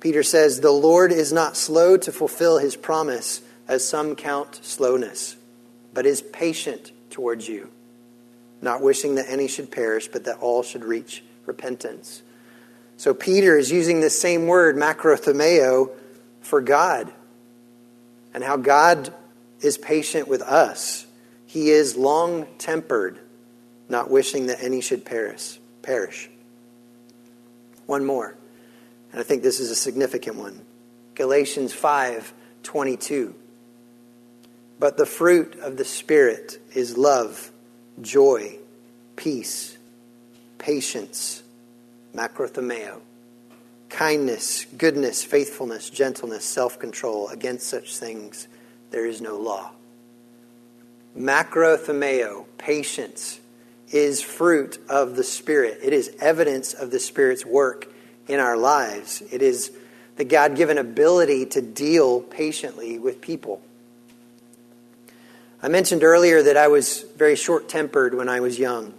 Peter 0.00 0.22
says, 0.22 0.60
The 0.60 0.70
Lord 0.70 1.12
is 1.12 1.32
not 1.32 1.56
slow 1.56 1.96
to 1.96 2.12
fulfill 2.12 2.58
his 2.58 2.76
promise, 2.76 3.40
as 3.66 3.88
some 3.88 4.14
count 4.14 4.60
slowness, 4.62 5.36
but 5.94 6.04
is 6.04 6.20
patient 6.20 6.92
towards 7.08 7.48
you, 7.48 7.70
not 8.60 8.82
wishing 8.82 9.14
that 9.14 9.30
any 9.30 9.48
should 9.48 9.70
perish, 9.70 10.08
but 10.08 10.24
that 10.24 10.38
all 10.40 10.62
should 10.62 10.84
reach 10.84 11.22
repentance. 11.46 12.22
So 12.98 13.14
Peter 13.14 13.56
is 13.56 13.72
using 13.72 14.00
this 14.00 14.20
same 14.20 14.46
word, 14.46 14.76
macrothumeo, 14.76 15.90
for 16.42 16.60
God 16.60 17.10
and 18.32 18.44
how 18.44 18.56
God 18.56 19.12
is 19.60 19.78
patient 19.78 20.28
with 20.28 20.42
us. 20.42 21.06
He 21.46 21.70
is 21.70 21.96
long 21.96 22.46
tempered, 22.58 23.18
not 23.90 24.10
wishing 24.10 24.46
that 24.46 24.62
any 24.62 24.80
should 24.80 25.04
perish. 25.04 25.58
Perish. 25.82 26.30
One 27.86 28.04
more, 28.04 28.36
and 29.10 29.20
I 29.20 29.24
think 29.24 29.42
this 29.42 29.60
is 29.60 29.70
a 29.70 29.76
significant 29.76 30.36
one. 30.36 30.60
Galatians 31.14 31.72
5:22. 31.72 33.34
But 34.78 34.96
the 34.96 35.06
fruit 35.06 35.58
of 35.60 35.76
the 35.76 35.84
Spirit 35.84 36.58
is 36.74 36.96
love, 36.96 37.50
joy, 38.00 38.58
peace, 39.16 39.76
patience, 40.56 41.42
macrothumeo, 42.14 43.00
kindness, 43.88 44.66
goodness, 44.78 45.22
faithfulness, 45.22 45.90
gentleness, 45.90 46.44
self 46.44 46.78
control. 46.78 47.28
Against 47.28 47.66
such 47.66 47.96
things 47.96 48.46
there 48.90 49.04
is 49.04 49.20
no 49.20 49.36
law. 49.36 49.72
Macrothumeo, 51.18 52.46
patience, 52.56 53.40
is 53.90 54.22
fruit 54.22 54.78
of 54.88 55.16
the 55.16 55.24
Spirit. 55.24 55.80
It 55.82 55.92
is 55.92 56.14
evidence 56.20 56.74
of 56.74 56.90
the 56.90 57.00
Spirit's 57.00 57.44
work 57.44 57.92
in 58.28 58.40
our 58.40 58.56
lives. 58.56 59.22
It 59.30 59.42
is 59.42 59.72
the 60.16 60.24
God 60.24 60.56
given 60.56 60.78
ability 60.78 61.46
to 61.46 61.62
deal 61.62 62.20
patiently 62.20 62.98
with 62.98 63.20
people. 63.20 63.62
I 65.62 65.68
mentioned 65.68 66.04
earlier 66.04 66.42
that 66.42 66.56
I 66.56 66.68
was 66.68 67.04
very 67.16 67.36
short 67.36 67.68
tempered 67.68 68.14
when 68.14 68.28
I 68.28 68.40
was 68.40 68.58
young. 68.58 68.94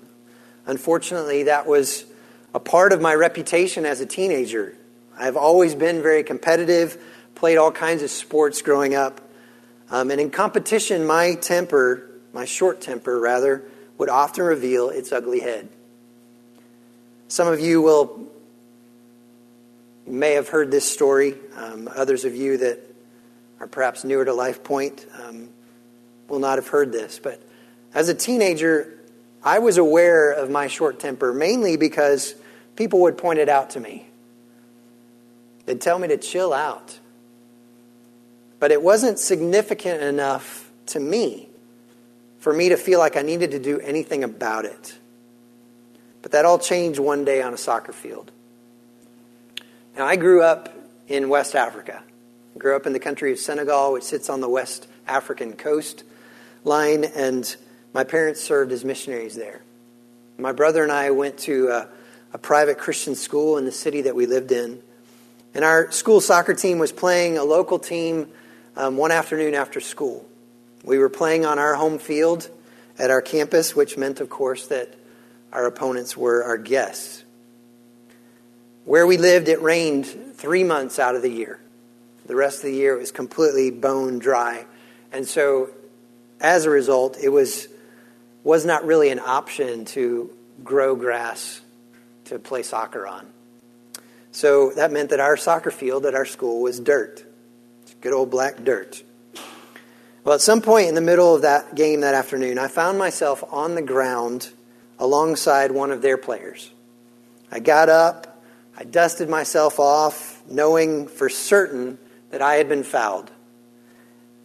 Unfortunately, 0.66 1.44
that 1.44 1.66
was 1.66 2.06
a 2.54 2.60
part 2.60 2.94
of 2.94 3.02
my 3.02 3.14
reputation 3.16 3.86
as 3.86 4.02
a 4.02 4.06
teenager. 4.06 4.76
I've 5.18 5.38
always 5.38 5.74
been 5.74 6.02
very 6.02 6.24
competitive, 6.24 7.02
played 7.36 7.58
all 7.58 7.72
kinds 7.72 8.04
of 8.04 8.12
sports 8.12 8.62
growing 8.62 8.94
up. 8.94 9.22
Um, 9.90 10.12
and 10.12 10.22
in 10.22 10.30
competition, 10.30 11.06
my 11.06 11.36
temper, 11.36 12.10
my 12.34 12.46
short 12.46 12.82
temper 12.82 13.20
rather, 13.20 13.64
would 14.02 14.10
often 14.10 14.44
reveal 14.44 14.90
its 14.90 15.12
ugly 15.12 15.40
head. 15.40 15.70
Some 17.28 17.48
of 17.48 17.60
you 17.60 17.84
will 17.84 18.28
may 20.08 20.32
have 20.32 20.50
heard 20.50 20.72
this 20.72 20.92
story. 20.92 21.36
Um, 21.56 21.88
others 21.96 22.26
of 22.26 22.36
you 22.36 22.58
that 22.58 22.80
are 23.60 23.68
perhaps 23.68 24.04
newer 24.04 24.26
to 24.26 24.34
Life 24.34 24.64
Point 24.64 25.06
um, 25.22 25.50
will 26.28 26.40
not 26.40 26.58
have 26.58 26.68
heard 26.68 26.92
this, 26.92 27.20
but 27.20 27.40
as 27.94 28.10
a 28.10 28.16
teenager, 28.16 28.92
I 29.44 29.60
was 29.60 29.78
aware 29.78 30.32
of 30.32 30.50
my 30.50 30.66
short 30.66 31.00
temper 31.00 31.32
mainly 31.32 31.78
because 31.78 32.34
people 32.76 33.02
would 33.02 33.20
point 33.20 33.38
it 33.38 33.50
out 33.50 33.70
to 33.72 33.80
me. 33.80 34.08
They'd 35.68 35.80
tell 35.80 36.00
me 36.00 36.08
to 36.08 36.18
chill 36.18 36.54
out. 36.54 36.98
But 38.60 38.72
it 38.72 38.82
wasn't 38.82 39.20
significant 39.20 40.02
enough 40.02 40.72
to 40.88 41.00
me 41.00 41.51
for 42.42 42.52
me 42.52 42.70
to 42.70 42.76
feel 42.76 43.00
like 43.00 43.16
I 43.16 43.22
needed 43.22 43.52
to 43.52 43.60
do 43.60 43.80
anything 43.80 44.24
about 44.24 44.66
it. 44.66 44.98
But 46.24 46.32
that 46.32 46.44
all 46.44 46.60
changed 46.60 47.00
one 47.00 47.24
day 47.24 47.42
on 47.42 47.54
a 47.54 47.58
soccer 47.58 47.94
field. 47.94 48.32
Now, 49.96 50.08
I 50.08 50.16
grew 50.16 50.42
up 50.42 50.74
in 51.08 51.30
West 51.30 51.56
Africa. 51.56 52.02
I 52.56 52.58
grew 52.58 52.76
up 52.76 52.88
in 52.88 52.94
the 52.94 53.00
country 53.00 53.32
of 53.32 53.38
Senegal, 53.38 53.94
which 53.94 54.04
sits 54.04 54.30
on 54.30 54.42
the 54.42 54.50
West 54.50 54.88
African 55.08 55.54
coast 55.54 56.04
line, 56.64 57.04
and 57.04 57.56
my 57.94 58.04
parents 58.04 58.42
served 58.42 58.72
as 58.72 58.84
missionaries 58.84 59.36
there. 59.36 59.62
My 60.40 60.52
brother 60.52 60.82
and 60.82 60.92
I 60.92 61.12
went 61.12 61.38
to 61.40 61.68
a, 61.68 61.88
a 62.34 62.38
private 62.40 62.80
Christian 62.80 63.14
school 63.14 63.58
in 63.58 63.66
the 63.66 63.72
city 63.72 64.02
that 64.04 64.16
we 64.16 64.26
lived 64.26 64.52
in. 64.52 64.82
And 65.54 65.64
our 65.64 65.92
school 65.92 66.22
soccer 66.22 66.56
team 66.56 66.80
was 66.80 66.92
playing 66.92 67.38
a 67.38 67.44
local 67.44 67.78
team 67.78 68.30
um, 68.76 68.98
one 68.98 69.12
afternoon 69.12 69.54
after 69.54 69.80
school. 69.80 70.26
We 70.84 70.98
were 70.98 71.10
playing 71.10 71.46
on 71.46 71.60
our 71.60 71.76
home 71.76 72.00
field 72.00 72.50
at 72.98 73.12
our 73.12 73.22
campus, 73.22 73.76
which 73.76 73.98
meant, 73.98 74.20
of 74.20 74.30
course, 74.30 74.68
that 74.68 74.96
our 75.52 75.66
opponents 75.66 76.16
were 76.18 76.44
our 76.44 76.58
guests. 76.58 77.24
Where 78.86 79.06
we 79.06 79.18
lived, 79.18 79.48
it 79.48 79.62
rained 79.62 80.08
three 80.36 80.64
months 80.64 80.98
out 80.98 81.16
of 81.16 81.22
the 81.22 81.30
year. 81.30 81.60
The 82.26 82.36
rest 82.36 82.58
of 82.58 82.64
the 82.64 82.74
year, 82.74 82.96
it 82.96 83.00
was 83.00 83.12
completely 83.12 83.70
bone 83.70 84.20
dry. 84.20 84.66
And 85.12 85.28
so, 85.28 85.70
as 86.40 86.66
a 86.66 86.70
result, 86.70 87.18
it 87.22 87.30
was, 87.30 87.68
was 88.44 88.66
not 88.66 88.86
really 88.86 89.10
an 89.10 89.20
option 89.20 89.86
to 89.86 90.36
grow 90.64 90.96
grass 90.96 91.62
to 92.26 92.40
play 92.40 92.64
soccer 92.64 93.06
on. 93.06 93.28
So 94.32 94.72
that 94.72 94.92
meant 94.92 95.10
that 95.10 95.20
our 95.20 95.38
soccer 95.38 95.72
field 95.72 96.06
at 96.06 96.16
our 96.16 96.26
school 96.26 96.62
was 96.62 96.80
dirt. 96.80 97.26
Good 98.00 98.14
old 98.14 98.32
black 98.32 98.64
dirt. 98.64 99.04
Well, 100.24 100.36
at 100.36 100.42
some 100.42 100.62
point 100.62 100.88
in 100.88 100.94
the 100.94 101.02
middle 101.02 101.34
of 101.34 101.42
that 101.42 101.74
game 101.74 102.02
that 102.02 102.14
afternoon, 102.14 102.60
I 102.60 102.68
found 102.68 103.00
myself 103.00 103.44
on 103.52 103.74
the 103.74 103.82
ground 103.82 104.52
alongside 105.00 105.72
one 105.72 105.90
of 105.90 106.04
their 106.04 106.18
players. 106.18 106.70
I 107.52 107.60
got 107.60 107.90
up, 107.90 108.40
I 108.78 108.84
dusted 108.84 109.30
myself 109.30 109.80
off, 109.80 110.44
knowing 110.48 111.08
for 111.08 111.28
certain 111.28 111.98
that 112.30 112.40
I 112.40 112.56
had 112.56 112.70
been 112.70 112.84
fouled. 112.84 113.32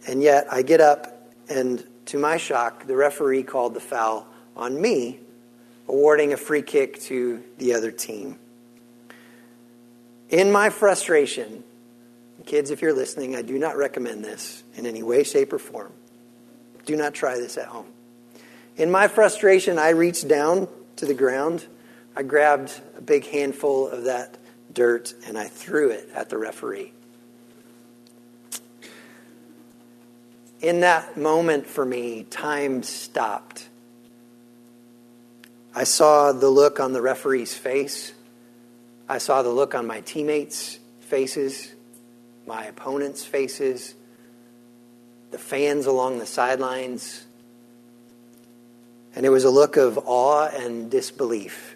And 0.07 0.23
yet 0.23 0.47
I 0.51 0.63
get 0.63 0.81
up, 0.81 1.31
and 1.47 1.85
to 2.07 2.17
my 2.17 2.37
shock, 2.37 2.87
the 2.87 2.95
referee 2.95 3.43
called 3.43 3.75
the 3.75 3.79
foul 3.79 4.27
on 4.55 4.81
me, 4.81 5.19
awarding 5.87 6.33
a 6.33 6.37
free 6.37 6.63
kick 6.63 6.99
to 7.01 7.43
the 7.59 7.75
other 7.75 7.91
team. 7.91 8.39
In 10.29 10.51
my 10.51 10.71
frustration, 10.71 11.63
kids, 12.45 12.71
if 12.71 12.81
you're 12.81 12.93
listening, 12.93 13.35
I 13.35 13.41
do 13.41 13.57
not 13.57 13.77
recommend 13.77 14.23
this 14.23 14.63
in 14.75 14.85
any 14.85 15.03
way, 15.03 15.23
shape, 15.23 15.53
or 15.53 15.59
form. 15.59 15.91
Do 16.85 16.95
not 16.95 17.13
try 17.13 17.35
this 17.35 17.57
at 17.57 17.65
home. 17.65 17.87
In 18.77 18.91
my 18.91 19.07
frustration, 19.07 19.79
I 19.79 19.89
reached 19.89 20.27
down 20.27 20.67
to 20.97 21.05
the 21.05 21.13
ground. 21.13 21.65
I 22.15 22.23
grabbed 22.23 22.79
a 22.97 23.01
big 23.01 23.25
handful 23.25 23.87
of 23.87 24.05
that 24.05 24.37
dirt 24.73 25.13
and 25.25 25.37
I 25.37 25.47
threw 25.47 25.89
it 25.89 26.09
at 26.13 26.29
the 26.29 26.37
referee. 26.37 26.93
In 30.61 30.81
that 30.81 31.17
moment 31.17 31.67
for 31.67 31.85
me, 31.85 32.23
time 32.23 32.83
stopped. 32.83 33.67
I 35.75 35.83
saw 35.83 36.31
the 36.31 36.49
look 36.49 36.79
on 36.79 36.93
the 36.93 37.01
referee's 37.01 37.55
face. 37.55 38.13
I 39.07 39.19
saw 39.19 39.43
the 39.43 39.49
look 39.49 39.75
on 39.75 39.85
my 39.85 40.01
teammates' 40.01 40.79
faces, 41.01 41.71
my 42.47 42.65
opponents' 42.65 43.25
faces, 43.25 43.93
the 45.31 45.37
fans 45.37 45.85
along 45.85 46.19
the 46.19 46.25
sidelines. 46.25 47.25
And 49.15 49.25
it 49.25 49.29
was 49.29 49.43
a 49.43 49.49
look 49.49 49.77
of 49.77 49.99
awe 50.05 50.47
and 50.47 50.89
disbelief. 50.89 51.75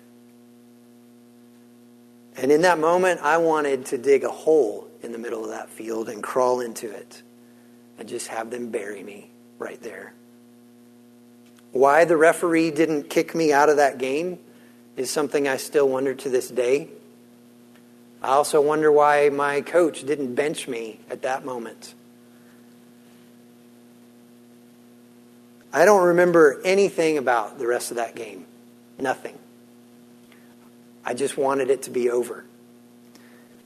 And 2.37 2.51
in 2.51 2.61
that 2.61 2.79
moment, 2.79 3.21
I 3.21 3.37
wanted 3.37 3.87
to 3.87 3.97
dig 3.97 4.23
a 4.23 4.29
hole 4.29 4.87
in 5.03 5.11
the 5.11 5.17
middle 5.17 5.43
of 5.43 5.49
that 5.49 5.69
field 5.69 6.07
and 6.09 6.23
crawl 6.23 6.61
into 6.61 6.89
it 6.89 7.21
and 7.99 8.07
just 8.07 8.29
have 8.29 8.49
them 8.49 8.69
bury 8.69 9.03
me 9.03 9.29
right 9.59 9.81
there. 9.81 10.13
Why 11.71 12.05
the 12.05 12.17
referee 12.17 12.71
didn't 12.71 13.09
kick 13.09 13.35
me 13.35 13.53
out 13.53 13.69
of 13.69 13.77
that 13.77 13.97
game 13.97 14.39
is 14.95 15.09
something 15.09 15.47
I 15.47 15.57
still 15.57 15.87
wonder 15.87 16.13
to 16.13 16.29
this 16.29 16.49
day. 16.49 16.89
I 18.21 18.29
also 18.29 18.61
wonder 18.61 18.91
why 18.91 19.29
my 19.29 19.61
coach 19.61 20.05
didn't 20.05 20.35
bench 20.35 20.67
me 20.67 20.99
at 21.09 21.23
that 21.23 21.43
moment. 21.43 21.93
I 25.73 25.85
don't 25.85 26.03
remember 26.03 26.61
anything 26.63 27.17
about 27.17 27.57
the 27.57 27.65
rest 27.65 27.91
of 27.91 27.97
that 27.97 28.15
game. 28.15 28.45
Nothing. 28.99 29.37
I 31.03 31.13
just 31.13 31.37
wanted 31.37 31.69
it 31.69 31.83
to 31.83 31.89
be 31.89 32.09
over. 32.09 32.45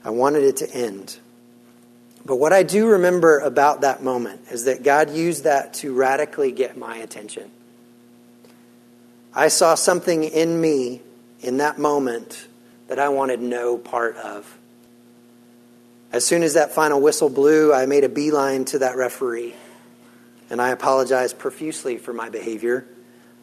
I 0.04 0.10
wanted 0.10 0.44
it 0.44 0.56
to 0.58 0.70
end. 0.72 1.18
But 2.24 2.36
what 2.36 2.52
I 2.52 2.62
do 2.62 2.86
remember 2.88 3.40
about 3.40 3.82
that 3.82 4.02
moment 4.02 4.40
is 4.50 4.64
that 4.64 4.82
God 4.82 5.10
used 5.10 5.44
that 5.44 5.74
to 5.74 5.92
radically 5.92 6.52
get 6.52 6.76
my 6.76 6.96
attention. 6.96 7.50
I 9.34 9.48
saw 9.48 9.74
something 9.74 10.24
in 10.24 10.60
me 10.60 11.02
in 11.40 11.58
that 11.58 11.78
moment 11.78 12.46
that 12.88 12.98
I 12.98 13.08
wanted 13.08 13.40
no 13.40 13.78
part 13.78 14.16
of. 14.16 14.58
As 16.12 16.24
soon 16.24 16.42
as 16.42 16.54
that 16.54 16.72
final 16.72 17.00
whistle 17.00 17.28
blew, 17.28 17.72
I 17.72 17.86
made 17.86 18.04
a 18.04 18.08
beeline 18.08 18.64
to 18.66 18.78
that 18.78 18.96
referee, 18.96 19.54
and 20.50 20.62
I 20.62 20.70
apologized 20.70 21.38
profusely 21.38 21.98
for 21.98 22.12
my 22.12 22.30
behavior. 22.30 22.86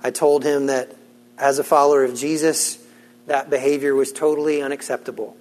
I 0.01 0.12
told 0.12 0.43
him 0.43 0.67
that 0.67 0.95
as 1.38 1.60
a 1.60 1.63
follower 1.63 2.03
of 2.03 2.15
Jesus, 2.15 2.84
that 3.27 3.49
behavior 3.49 3.93
was 3.95 4.12
totally 4.12 4.62
unacceptable, 4.62 5.36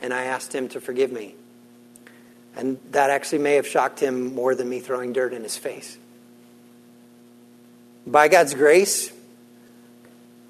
and 0.00 0.12
I 0.12 0.24
asked 0.24 0.54
him 0.54 0.68
to 0.70 0.80
forgive 0.80 1.10
me. 1.12 1.34
And 2.56 2.78
that 2.92 3.10
actually 3.10 3.38
may 3.38 3.54
have 3.54 3.66
shocked 3.66 4.00
him 4.00 4.34
more 4.34 4.54
than 4.54 4.68
me 4.68 4.80
throwing 4.80 5.12
dirt 5.12 5.34
in 5.34 5.42
his 5.42 5.56
face. 5.56 5.98
By 8.06 8.28
God's 8.28 8.54
grace, 8.54 9.12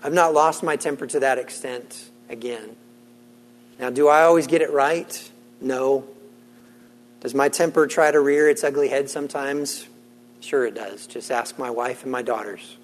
I've 0.05 0.13
not 0.13 0.35
lost 0.35 0.63
my 0.63 0.77
temper 0.77 1.07
to 1.09 1.21
that 1.21 1.39
extent 1.39 2.11
again. 2.29 2.77
Now, 3.79 3.91
do 3.91 4.09
I 4.09 4.23
always 4.23 4.47
get 4.47 4.63
it 4.63 4.71
right? 4.73 5.31
No. 5.61 6.07
Does 7.21 7.35
my 7.35 7.49
temper 7.49 7.87
try 7.87 8.11
to 8.11 8.21
rear 8.21 8.49
its 8.49 8.65
ugly 8.65 8.89
head 8.89 9.11
sometimes? 9.11 9.87
Sure, 10.41 10.65
it 10.65 10.75
does. 10.75 11.07
Just 11.07 11.31
ask 11.31 11.59
my 11.59 11.71
wife 11.71 12.03
and 12.03 12.13
my 12.13 12.23
daughters. 12.23 12.77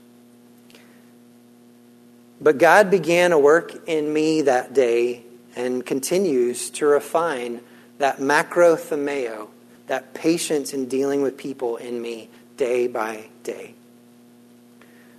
But 2.40 2.58
God 2.58 2.90
began 2.90 3.32
a 3.32 3.38
work 3.38 3.88
in 3.88 4.12
me 4.12 4.42
that 4.42 4.74
day 4.74 5.22
and 5.54 5.84
continues 5.84 6.70
to 6.70 6.86
refine 6.86 7.60
that 7.98 8.18
macrothumeo, 8.18 9.48
that 9.86 10.12
patience 10.12 10.72
in 10.72 10.88
dealing 10.88 11.22
with 11.22 11.36
people 11.36 11.76
in 11.76 12.02
me 12.02 12.28
day 12.56 12.88
by 12.88 13.26
day. 13.44 13.74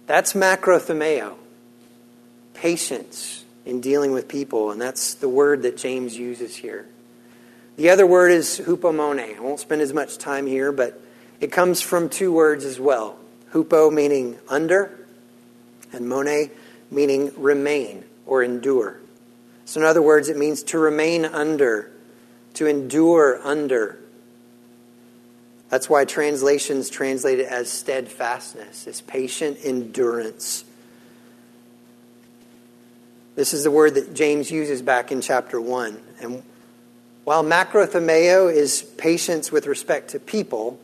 That's 0.05 0.33
macrothumeo, 0.33 1.36
patience 2.53 3.42
in 3.65 3.82
dealing 3.82 4.12
with 4.12 4.28
people, 4.28 4.71
and 4.71 4.82
that's 4.82 5.15
the 5.15 5.30
word 5.30 5.63
that 5.63 5.78
James 5.78 6.17
uses 6.17 6.56
here. 6.56 6.86
The 7.76 7.89
other 7.89 8.06
word 8.06 8.32
is 8.32 8.62
hupomone. 8.63 9.38
I 9.38 9.39
won't 9.39 9.60
spend 9.60 9.82
as 9.82 9.93
much 9.93 10.17
time 10.17 10.45
here, 10.45 10.71
but 10.71 11.02
it 11.39 11.52
comes 11.52 11.82
from 11.82 12.10
two 12.10 12.32
words 12.32 12.65
as 12.65 12.80
well. 12.80 13.17
Hupo 13.52 13.91
meaning 13.91 14.38
under, 14.47 14.97
and 15.91 16.08
mone 16.08 16.49
meaning 16.91 17.32
remain 17.38 18.04
or 18.26 18.43
endure. 18.43 18.99
So, 19.65 19.80
in 19.80 19.86
other 19.86 20.02
words, 20.02 20.30
it 20.30 20.38
means 20.38 20.63
to 20.63 20.78
remain 20.78 21.26
under, 21.26 21.91
to 22.56 22.67
endure 22.67 23.39
under. 23.43 23.97
That's 25.69 25.89
why 25.89 26.06
translations 26.06 26.89
translate 26.89 27.39
it 27.39 27.47
as 27.47 27.71
steadfastness, 27.71 28.84
this 28.84 29.02
patient 29.02 29.58
endurance. 29.63 30.65
This 33.35 33.53
is 33.53 33.63
the 33.63 33.71
word 33.71 33.95
that 33.95 34.13
James 34.13 34.51
uses 34.51 34.81
back 34.81 35.11
in 35.11 35.21
chapter 35.21 35.59
1. 35.59 35.99
And 36.21 36.43
while 37.23 37.43
macrothumeo 37.43 38.53
is 38.53 38.83
patience 38.83 39.51
with 39.51 39.65
respect 39.65 40.11
to 40.11 40.19
people, 40.19 40.79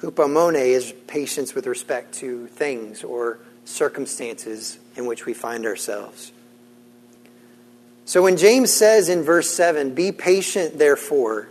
hupomone 0.00 0.60
is 0.60 0.92
patience 1.06 1.54
with 1.54 1.66
respect 1.66 2.14
to 2.14 2.48
things 2.48 3.04
or 3.04 3.38
circumstances 3.64 4.78
in 4.96 5.06
which 5.06 5.26
we 5.26 5.32
find 5.32 5.64
ourselves. 5.64 6.32
So 8.04 8.22
when 8.22 8.36
James 8.36 8.72
says 8.72 9.08
in 9.08 9.22
verse 9.22 9.48
7, 9.48 9.94
be 9.94 10.10
patient 10.10 10.76
therefore, 10.76 11.48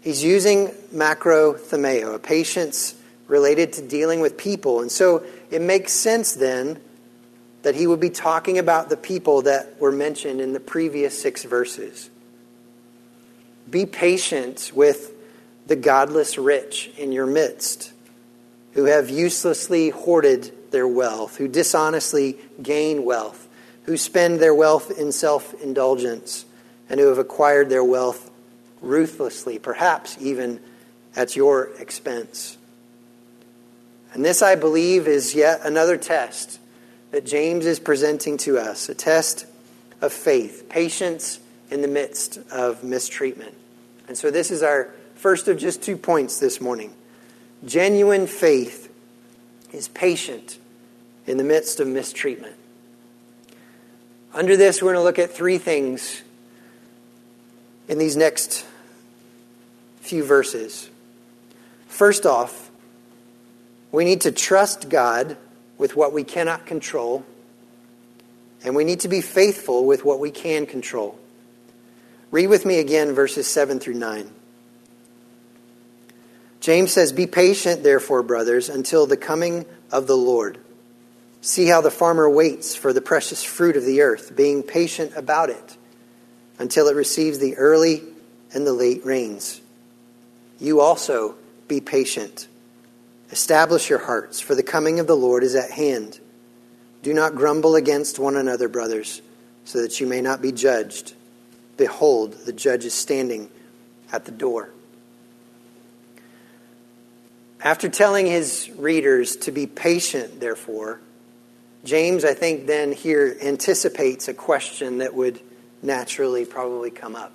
he's 0.00 0.24
using 0.24 0.68
macrothumeo, 0.94 2.14
a 2.14 2.18
patience 2.18 2.94
related 3.28 3.74
to 3.74 3.82
dealing 3.82 4.20
with 4.20 4.38
people. 4.38 4.80
And 4.80 4.90
so 4.90 5.22
it 5.50 5.60
makes 5.60 5.92
sense 5.92 6.32
then 6.32 6.80
that 7.62 7.74
he 7.74 7.86
would 7.86 8.00
be 8.00 8.10
talking 8.10 8.58
about 8.58 8.88
the 8.88 8.96
people 8.96 9.42
that 9.42 9.78
were 9.80 9.92
mentioned 9.92 10.40
in 10.40 10.52
the 10.52 10.60
previous 10.60 11.20
six 11.20 11.44
verses. 11.44 12.10
Be 13.68 13.86
patient 13.86 14.72
with 14.74 15.12
the 15.66 15.76
godless 15.76 16.38
rich 16.38 16.90
in 16.96 17.12
your 17.12 17.26
midst, 17.26 17.92
who 18.72 18.84
have 18.84 19.10
uselessly 19.10 19.90
hoarded 19.90 20.52
their 20.70 20.88
wealth, 20.88 21.36
who 21.36 21.48
dishonestly 21.48 22.38
gain 22.62 23.04
wealth, 23.04 23.48
who 23.84 23.96
spend 23.96 24.40
their 24.40 24.54
wealth 24.54 24.98
in 24.98 25.12
self 25.12 25.54
indulgence, 25.62 26.44
and 26.88 26.98
who 26.98 27.08
have 27.08 27.18
acquired 27.18 27.68
their 27.68 27.84
wealth 27.84 28.30
ruthlessly, 28.80 29.58
perhaps 29.58 30.16
even 30.20 30.60
at 31.14 31.36
your 31.36 31.70
expense. 31.78 32.56
And 34.12 34.24
this, 34.24 34.42
I 34.42 34.54
believe, 34.54 35.06
is 35.06 35.34
yet 35.34 35.60
another 35.64 35.96
test 35.96 36.59
that 37.10 37.26
James 37.26 37.66
is 37.66 37.80
presenting 37.80 38.36
to 38.38 38.58
us 38.58 38.88
a 38.88 38.94
test 38.94 39.46
of 40.00 40.12
faith, 40.12 40.68
patience 40.68 41.40
in 41.70 41.82
the 41.82 41.88
midst 41.88 42.38
of 42.50 42.82
mistreatment. 42.84 43.54
And 44.08 44.16
so, 44.16 44.30
this 44.30 44.50
is 44.50 44.62
our 44.62 44.90
first 45.14 45.48
of 45.48 45.58
just 45.58 45.82
two 45.82 45.96
points 45.96 46.38
this 46.38 46.60
morning. 46.60 46.94
Genuine 47.64 48.26
faith 48.26 48.92
is 49.72 49.88
patient 49.88 50.58
in 51.26 51.36
the 51.36 51.44
midst 51.44 51.80
of 51.80 51.86
mistreatment. 51.86 52.56
Under 54.32 54.56
this, 54.56 54.80
we're 54.80 54.92
going 54.92 55.00
to 55.00 55.04
look 55.04 55.18
at 55.18 55.30
three 55.30 55.58
things 55.58 56.22
in 57.88 57.98
these 57.98 58.16
next 58.16 58.64
few 60.00 60.24
verses. 60.24 60.88
First 61.88 62.24
off, 62.24 62.70
we 63.92 64.04
need 64.04 64.22
to 64.22 64.32
trust 64.32 64.88
God 64.88 65.36
with 65.80 65.96
what 65.96 66.12
we 66.12 66.22
cannot 66.22 66.66
control, 66.66 67.24
and 68.62 68.76
we 68.76 68.84
need 68.84 69.00
to 69.00 69.08
be 69.08 69.22
faithful 69.22 69.86
with 69.86 70.04
what 70.04 70.20
we 70.20 70.30
can 70.30 70.66
control. 70.66 71.18
Read 72.30 72.48
with 72.48 72.66
me 72.66 72.78
again 72.78 73.14
verses 73.14 73.46
7 73.48 73.80
through 73.80 73.94
9. 73.94 74.30
James 76.60 76.92
says, 76.92 77.14
Be 77.14 77.26
patient, 77.26 77.82
therefore, 77.82 78.22
brothers, 78.22 78.68
until 78.68 79.06
the 79.06 79.16
coming 79.16 79.64
of 79.90 80.06
the 80.06 80.18
Lord. 80.18 80.58
See 81.40 81.66
how 81.66 81.80
the 81.80 81.90
farmer 81.90 82.28
waits 82.28 82.76
for 82.76 82.92
the 82.92 83.00
precious 83.00 83.42
fruit 83.42 83.74
of 83.74 83.86
the 83.86 84.02
earth, 84.02 84.36
being 84.36 84.62
patient 84.62 85.16
about 85.16 85.48
it 85.48 85.76
until 86.58 86.88
it 86.88 86.94
receives 86.94 87.38
the 87.38 87.56
early 87.56 88.02
and 88.52 88.66
the 88.66 88.74
late 88.74 89.06
rains. 89.06 89.62
You 90.58 90.80
also 90.80 91.36
be 91.68 91.80
patient. 91.80 92.48
Establish 93.32 93.88
your 93.88 94.00
hearts, 94.00 94.40
for 94.40 94.54
the 94.54 94.62
coming 94.62 94.98
of 94.98 95.06
the 95.06 95.16
Lord 95.16 95.44
is 95.44 95.54
at 95.54 95.70
hand. 95.70 96.18
Do 97.02 97.14
not 97.14 97.34
grumble 97.34 97.76
against 97.76 98.18
one 98.18 98.36
another, 98.36 98.68
brothers, 98.68 99.22
so 99.64 99.80
that 99.82 100.00
you 100.00 100.06
may 100.06 100.20
not 100.20 100.42
be 100.42 100.52
judged. 100.52 101.14
Behold, 101.76 102.32
the 102.44 102.52
judge 102.52 102.84
is 102.84 102.92
standing 102.92 103.50
at 104.12 104.24
the 104.24 104.32
door. 104.32 104.70
After 107.62 107.88
telling 107.88 108.26
his 108.26 108.70
readers 108.76 109.36
to 109.36 109.52
be 109.52 109.66
patient, 109.66 110.40
therefore, 110.40 111.00
James, 111.84 112.24
I 112.24 112.34
think, 112.34 112.66
then 112.66 112.92
here 112.92 113.36
anticipates 113.42 114.28
a 114.28 114.34
question 114.34 114.98
that 114.98 115.14
would 115.14 115.40
naturally 115.82 116.44
probably 116.44 116.90
come 116.90 117.16
up. 117.16 117.32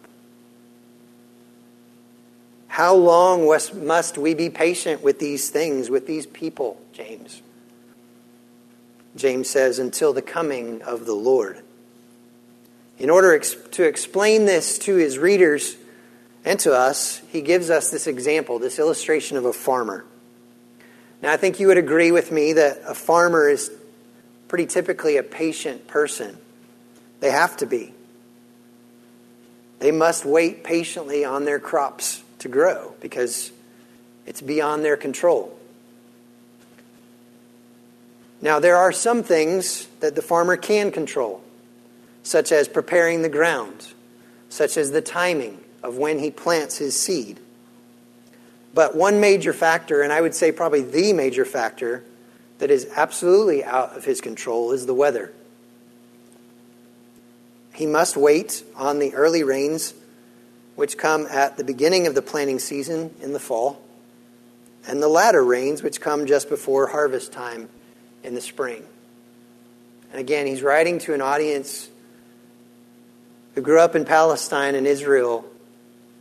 How 2.76 2.94
long 2.94 3.48
must 3.86 4.18
we 4.18 4.34
be 4.34 4.50
patient 4.50 5.02
with 5.02 5.18
these 5.18 5.50
things, 5.50 5.90
with 5.90 6.06
these 6.08 6.26
people, 6.26 6.78
James? 6.92 7.42
James 9.16 9.50
says, 9.50 9.80
until 9.80 10.12
the 10.12 10.22
coming 10.22 10.82
of 10.82 11.06
the 11.06 11.14
Lord. 11.14 11.62
In 12.98 13.10
order 13.10 13.40
to 13.40 13.84
explain 13.84 14.44
this 14.44 14.78
to 14.80 14.96
his 14.96 15.18
readers 15.18 15.78
and 16.44 16.60
to 16.60 16.74
us, 16.74 17.22
he 17.30 17.42
gives 17.42 17.70
us 17.70 17.92
this 17.92 18.08
example, 18.08 18.60
this 18.60 18.78
illustration 18.78 19.38
of 19.38 19.46
a 19.46 19.54
farmer. 19.54 20.04
Now, 21.22 21.32
I 21.32 21.38
think 21.38 21.62
you 21.62 21.68
would 21.68 21.78
agree 21.78 22.12
with 22.12 22.30
me 22.30 22.52
that 22.52 22.82
a 22.86 22.94
farmer 22.94 23.48
is 23.48 23.72
pretty 24.50 24.66
typically 24.66 25.16
a 25.16 25.24
patient 25.24 25.88
person. 25.88 26.38
They 27.22 27.32
have 27.32 27.56
to 27.56 27.66
be. 27.66 27.94
They 29.80 29.92
must 29.92 30.26
wait 30.26 30.66
patiently 30.66 31.24
on 31.24 31.46
their 31.46 31.62
crops 31.62 32.22
to 32.46 32.50
grow 32.50 32.94
because 33.02 33.52
it's 34.28 34.40
beyond 34.40 34.86
their 34.86 34.96
control. 34.96 35.58
Now, 38.40 38.60
there 38.60 38.78
are 38.78 38.92
some 38.92 39.24
things 39.24 39.88
that 40.00 40.14
the 40.14 40.22
farmer 40.22 40.56
can 40.56 40.92
control, 40.92 41.42
such 42.22 42.52
as 42.52 42.68
preparing 42.68 43.24
the 43.24 43.30
ground, 43.30 43.88
such 44.50 44.78
as 44.78 44.92
the 44.92 45.02
timing 45.02 45.60
of 45.82 45.98
when 45.98 46.20
he 46.20 46.30
plants 46.30 46.78
his 46.78 46.98
seed. 46.98 47.40
But 48.76 48.96
one 48.96 49.20
major 49.20 49.54
factor, 49.54 50.04
and 50.04 50.14
I 50.14 50.22
would 50.22 50.36
say 50.36 50.52
probably 50.52 50.84
the 50.84 51.14
major 51.14 51.46
factor, 51.46 52.04
that 52.60 52.70
is 52.70 52.88
absolutely 52.96 53.64
out 53.64 53.98
of 53.98 54.06
his 54.06 54.22
control 54.22 54.72
is 54.72 54.86
the 54.86 54.94
weather. 54.94 55.34
He 57.74 57.88
must 57.88 58.16
wait 58.16 58.64
on 58.76 59.00
the 59.00 59.16
early 59.16 59.44
rains, 59.44 59.96
which 60.76 60.98
come 60.98 61.26
at 61.30 61.58
the 61.58 61.64
beginning 61.64 62.08
of 62.08 62.16
the 62.16 62.22
planting 62.22 62.60
season 62.60 63.14
in 63.22 63.34
the 63.34 63.40
fall, 63.40 63.82
and 64.88 65.02
the 65.02 65.08
latter 65.08 65.44
rains, 65.44 65.82
which 65.82 66.00
come 66.00 66.26
just 66.26 66.50
before 66.50 66.88
harvest 66.88 67.32
time 67.32 67.70
in 68.24 68.36
the 68.36 68.42
spring. 68.42 68.84
And 70.12 70.20
again, 70.20 70.46
he's 70.46 70.62
writing 70.62 71.00
to 71.00 71.14
an 71.14 71.22
audience 71.22 71.90
who 73.56 73.62
grew 73.62 73.80
up 73.80 73.96
in 73.96 74.06
Palestine 74.06 74.76
and 74.76 74.86
Israel 74.86 75.46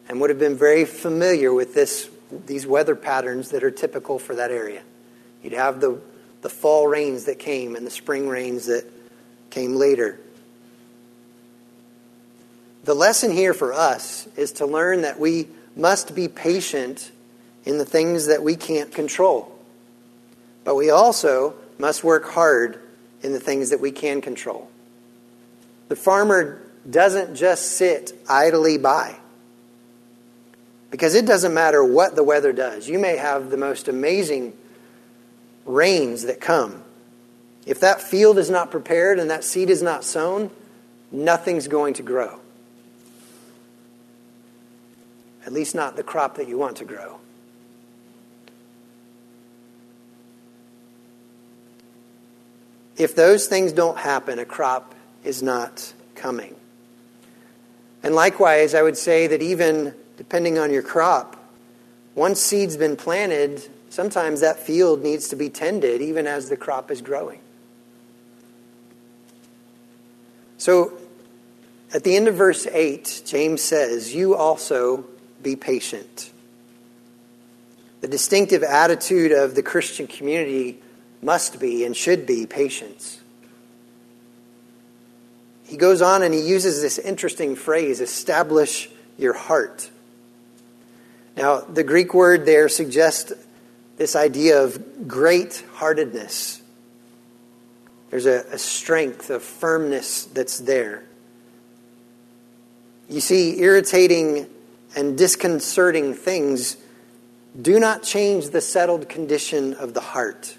and 0.09 0.21
would 0.21 0.31
have 0.31 0.39
been 0.39 0.57
very 0.57 0.85
familiar 0.85 1.53
with 1.53 1.75
this, 1.75 2.09
these 2.47 2.67
weather 2.67 2.95
patterns 2.95 3.51
that 3.51 3.65
are 3.65 3.71
typical 3.71 4.19
for 4.19 4.35
that 4.37 4.51
area. 4.51 4.83
You'd 5.43 5.53
have 5.53 5.81
the 5.81 6.01
the 6.45 6.51
fall 6.51 6.87
rains 6.87 7.25
that 7.25 7.39
came 7.39 7.75
and 7.75 7.87
the 7.87 7.91
spring 7.91 8.29
rains 8.29 8.67
that 8.67 8.85
came 9.49 9.77
later. 9.77 10.21
The 12.85 12.95
lesson 12.95 13.33
here 13.33 13.55
for 13.55 13.73
us 13.73 14.29
is 14.37 14.53
to 14.53 14.67
learn 14.67 15.03
that 15.03 15.19
we 15.19 15.49
must 15.75 16.15
be 16.15 16.29
patient 16.29 17.11
in 17.65 17.79
the 17.79 17.85
things 17.87 18.27
that 18.27 18.43
we 18.43 18.57
can't 18.57 18.93
control. 18.93 19.59
But 20.65 20.75
we 20.75 20.91
also 20.91 21.55
must 21.79 22.05
work 22.05 22.31
hard 22.31 22.79
in 23.23 23.33
the 23.33 23.41
things 23.41 23.71
that 23.71 23.81
we 23.81 23.91
can 23.91 24.21
control. 24.21 24.71
The 25.89 25.97
farmer 25.97 26.61
doesn't 26.89 27.37
just 27.37 27.73
sit 27.73 28.13
idly 28.29 28.77
by. 28.77 29.17
Because 30.91 31.15
it 31.15 31.27
doesn't 31.27 31.55
matter 31.55 31.83
what 31.83 32.15
the 32.17 32.23
weather 32.23 32.53
does. 32.53 32.87
You 32.87 32.99
may 32.99 33.17
have 33.17 33.49
the 33.49 33.57
most 33.57 33.89
amazing 33.89 34.53
rains 35.65 36.25
that 36.25 36.39
come. 36.39 36.83
If 37.65 37.81
that 37.81 38.03
field 38.03 38.37
is 38.37 38.51
not 38.51 38.71
prepared 38.71 39.19
and 39.19 39.31
that 39.31 39.43
seed 39.43 39.71
is 39.71 39.83
not 39.83 40.05
sown, 40.05 40.51
nothing's 41.11 41.67
going 41.67 41.95
to 41.95 42.03
grow. 42.03 42.41
At 45.47 45.53
least 45.53 45.75
not 45.75 45.97
the 45.97 46.03
crop 46.03 46.37
that 46.37 46.49
you 46.49 46.59
want 46.59 46.77
to 46.79 46.85
grow. 46.85 47.19
If 52.97 53.15
those 53.15 53.47
things 53.47 53.73
don't 53.73 53.99
happen, 53.99 54.39
a 54.39 54.45
crop 54.45 54.95
is 55.25 55.43
not 55.43 55.93
coming. 56.15 56.55
And 58.03 58.15
likewise, 58.15 58.75
I 58.75 58.83
would 58.83 58.97
say 58.97 59.27
that 59.27 59.43
even 59.43 59.95
depending 60.17 60.59
on 60.59 60.73
your 60.73 60.83
crop, 60.83 61.37
once 62.15 62.41
seed's 62.41 62.77
been 62.77 62.97
planted, 62.97 63.69
Sometimes 63.95 64.41
that 64.41 64.59
field 64.59 65.05
needs 65.05 65.29
to 65.29 65.37
be 65.37 65.49
tended 65.49 66.03
even 66.03 66.27
as 66.27 66.49
the 66.49 66.57
crop 66.57 66.91
is 66.91 67.01
growing. 67.01 67.39
So 70.59 70.95
at 71.93 72.03
the 72.03 72.17
end 72.17 72.27
of 72.27 72.35
verse 72.35 72.67
8, 72.67 73.23
James 73.25 73.63
says, 73.63 74.13
You 74.13 74.35
also 74.35 75.05
be 75.45 75.55
patient. 75.55 76.33
The 78.01 78.09
distinctive 78.09 78.65
attitude 78.65 79.31
of 79.31 79.55
the 79.55 79.63
Christian 79.63 80.09
community 80.09 80.83
must 81.23 81.61
be 81.61 81.85
and 81.85 81.97
should 81.97 82.27
be 82.27 82.47
patience. 82.47 83.21
He 85.65 85.77
goes 85.77 86.03
on 86.03 86.23
and 86.23 86.35
he 86.35 86.41
uses 86.41 86.83
this 86.83 86.99
interesting 86.99 87.57
phrase 87.57 88.01
establish 88.01 88.91
your 89.17 89.33
heart. 89.33 89.91
Now, 91.37 91.61
the 91.61 91.83
Greek 91.83 92.13
word 92.13 92.45
there 92.45 92.69
suggests 92.69 93.33
this 93.97 94.15
idea 94.17 94.63
of 94.63 95.09
great 95.09 95.65
heartedness. 95.75 96.61
There's 98.11 98.27
a, 98.27 98.45
a 98.53 98.59
strength, 98.59 99.31
a 99.31 99.41
firmness 99.41 100.25
that's 100.27 100.59
there. 100.59 101.05
You 103.09 103.21
see, 103.21 103.61
irritating 103.61 104.47
and 104.95 105.19
disconcerting 105.19 106.15
things 106.15 106.77
do 107.61 107.79
not 107.79 108.03
change 108.03 108.51
the 108.51 108.61
settled 108.61 109.09
condition 109.09 109.75
of 109.75 109.95
the 109.95 110.01
heart. 110.01 110.57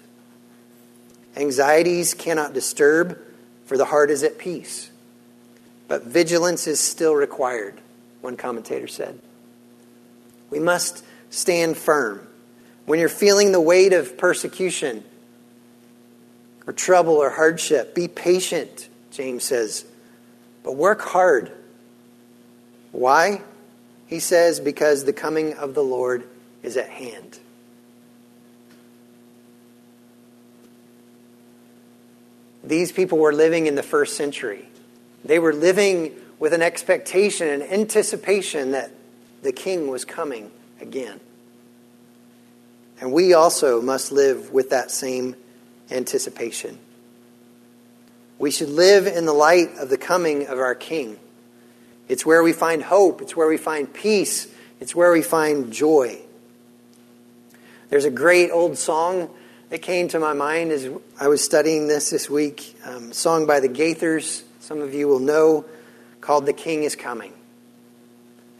Anxieties 1.36 2.14
cannot 2.14 2.54
disturb, 2.54 3.18
for 3.66 3.76
the 3.76 3.84
heart 3.84 4.10
is 4.10 4.22
at 4.22 4.38
peace. 4.38 4.90
But 5.88 6.04
vigilance 6.04 6.66
is 6.66 6.80
still 6.80 7.14
required, 7.14 7.80
one 8.20 8.36
commentator 8.36 8.86
said. 8.86 9.20
We 10.50 10.58
must 10.58 11.04
stand 11.30 11.76
firm 11.76 12.26
when 12.86 13.00
you're 13.00 13.08
feeling 13.08 13.52
the 13.52 13.60
weight 13.60 13.92
of 13.92 14.16
persecution 14.16 15.04
or 16.66 16.72
trouble 16.72 17.14
or 17.14 17.30
hardship, 17.30 17.94
be 17.94 18.08
patient, 18.08 18.88
James 19.10 19.44
says, 19.44 19.84
but 20.62 20.72
work 20.72 21.00
hard. 21.00 21.52
Why? 22.92 23.42
He 24.06 24.20
says, 24.20 24.60
because 24.60 25.04
the 25.04 25.12
coming 25.12 25.54
of 25.54 25.74
the 25.74 25.82
Lord 25.82 26.28
is 26.62 26.76
at 26.76 26.88
hand. 26.88 27.38
These 32.62 32.92
people 32.92 33.18
were 33.18 33.32
living 33.32 33.66
in 33.66 33.74
the 33.74 33.82
first 33.82 34.16
century. 34.16 34.66
They 35.24 35.38
were 35.38 35.52
living 35.52 36.16
with 36.38 36.52
an 36.52 36.62
expectation, 36.62 37.48
an 37.48 37.62
anticipation 37.62 38.72
that 38.72 38.90
the 39.42 39.52
king 39.52 39.88
was 39.88 40.04
coming 40.04 40.50
again. 40.80 41.20
And 43.00 43.12
we 43.12 43.34
also 43.34 43.80
must 43.80 44.10
live 44.10 44.52
with 44.52 44.70
that 44.70 44.90
same 44.90 45.36
anticipation. 45.90 46.78
We 48.38 48.50
should 48.50 48.70
live 48.70 49.06
in 49.06 49.24
the 49.26 49.32
light 49.32 49.76
of 49.78 49.88
the 49.88 49.96
coming 49.96 50.46
of 50.46 50.58
our 50.58 50.74
King. 50.74 51.18
It's 52.08 52.24
where 52.24 52.42
we 52.42 52.52
find 52.52 52.82
hope, 52.82 53.20
it's 53.20 53.36
where 53.36 53.48
we 53.48 53.56
find 53.56 53.92
peace, 53.92 54.46
it's 54.80 54.94
where 54.94 55.12
we 55.12 55.22
find 55.22 55.72
joy. 55.72 56.18
There's 57.88 58.04
a 58.04 58.10
great 58.10 58.50
old 58.50 58.78
song 58.78 59.30
that 59.70 59.78
came 59.78 60.08
to 60.08 60.20
my 60.20 60.32
mind 60.32 60.70
as 60.70 60.88
I 61.20 61.28
was 61.28 61.42
studying 61.42 61.88
this 61.88 62.10
this 62.10 62.30
week, 62.30 62.76
um, 62.84 63.12
song 63.12 63.46
by 63.46 63.60
the 63.60 63.68
Gaithers, 63.68 64.42
some 64.60 64.80
of 64.80 64.94
you 64.94 65.08
will 65.08 65.20
know, 65.20 65.64
called 66.20 66.46
The 66.46 66.52
King 66.52 66.84
is 66.84 66.96
Coming. 66.96 67.32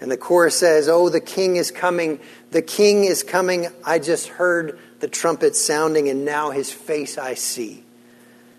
And 0.00 0.10
the 0.10 0.16
chorus 0.16 0.58
says, 0.58 0.88
Oh, 0.88 1.08
the 1.08 1.20
King 1.20 1.56
is 1.56 1.70
coming, 1.70 2.20
the 2.50 2.62
King 2.62 3.04
is 3.04 3.22
coming. 3.22 3.68
I 3.84 3.98
just 3.98 4.28
heard 4.28 4.78
the 5.00 5.08
trumpet 5.08 5.56
sounding, 5.56 6.08
and 6.08 6.24
now 6.24 6.50
his 6.50 6.72
face 6.72 7.18
I 7.18 7.34
see. 7.34 7.82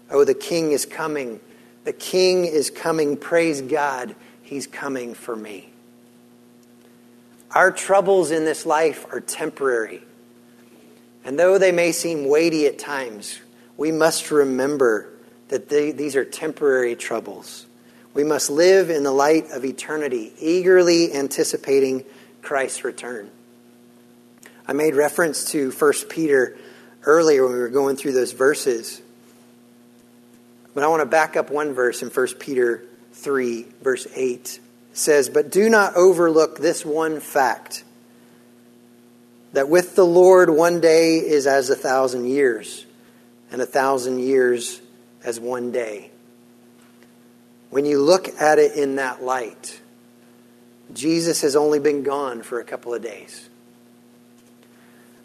Oh, 0.10 0.24
the 0.24 0.34
King 0.34 0.72
is 0.72 0.86
coming, 0.86 1.40
the 1.84 1.94
King 1.94 2.46
is 2.46 2.70
coming. 2.70 3.18
Praise 3.18 3.62
God, 3.62 4.16
he's 4.48 4.66
coming 4.66 5.14
for 5.14 5.36
me. 5.36 5.70
Our 7.52 7.72
troubles 7.72 8.32
in 8.32 8.46
this 8.46 8.66
life 8.66 9.06
are 9.12 9.20
temporary. 9.20 10.02
And 11.24 11.38
though 11.38 11.58
they 11.58 11.72
may 11.72 11.92
seem 11.92 12.28
weighty 12.28 12.66
at 12.66 12.80
times, 12.80 13.40
we 13.76 13.92
must 13.92 14.32
remember 14.32 15.10
that 15.50 15.70
they, 15.70 15.92
these 15.92 16.16
are 16.16 16.26
temporary 16.26 16.96
troubles. 16.96 17.66
We 18.14 18.24
must 18.24 18.50
live 18.50 18.90
in 18.90 19.04
the 19.04 19.12
light 19.12 19.52
of 19.52 19.66
eternity, 19.66 20.34
eagerly 20.40 21.14
anticipating 21.14 22.04
Christ's 22.42 22.84
return. 22.84 23.30
I 24.66 24.74
made 24.74 24.96
reference 24.96 25.52
to 25.52 25.72
1 25.72 25.94
Peter 26.10 26.58
earlier 27.04 27.44
when 27.44 27.54
we 27.54 27.60
were 27.60 27.70
going 27.70 27.96
through 27.96 28.14
those 28.14 28.32
verses. 28.32 29.02
But 30.74 30.84
I 30.84 30.88
want 30.88 31.02
to 31.02 31.06
back 31.06 31.36
up 31.36 31.50
one 31.50 31.74
verse 31.74 32.02
in 32.02 32.10
1 32.10 32.28
Peter 32.40 32.87
3, 33.18 33.66
verse 33.82 34.08
8. 34.16 34.60
Says, 34.94 35.30
But 35.30 35.52
do 35.52 35.70
not 35.70 35.96
overlook 35.96 36.58
this 36.58 36.86
one 36.86 37.20
fact 37.20 37.84
that 39.54 39.70
with 39.70 39.96
the 39.96 40.06
Lord 40.06 40.50
one 40.50 40.82
day 40.82 41.18
is 41.18 41.48
as 41.48 41.70
a 41.70 41.76
thousand 41.76 42.26
years, 42.26 42.86
and 43.52 43.62
a 43.62 43.66
thousand 43.66 44.20
years 44.20 44.82
as 45.24 45.40
one 45.40 45.72
day. 45.72 46.12
When 47.70 47.86
you 47.86 48.02
look 48.02 48.30
at 48.40 48.60
it 48.60 48.76
in 48.76 48.96
that 48.96 49.24
light, 49.24 49.80
Jesus 50.94 51.42
has 51.42 51.56
only 51.56 51.80
been 51.80 52.04
gone 52.04 52.44
for 52.44 52.60
a 52.60 52.64
couple 52.64 52.94
of 52.94 53.02
days. 53.02 53.50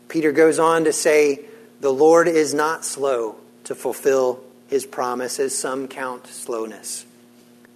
Peter 0.08 0.32
goes 0.32 0.58
on 0.58 0.84
to 0.84 0.92
say, 0.92 1.40
The 1.80 1.92
Lord 1.92 2.28
is 2.28 2.52
not 2.52 2.84
slow 2.84 3.36
to 3.64 3.74
fulfill 3.74 4.42
his 4.68 4.84
promise, 4.86 5.38
as 5.38 5.56
some 5.56 5.86
count 5.88 6.26
slowness, 6.26 7.06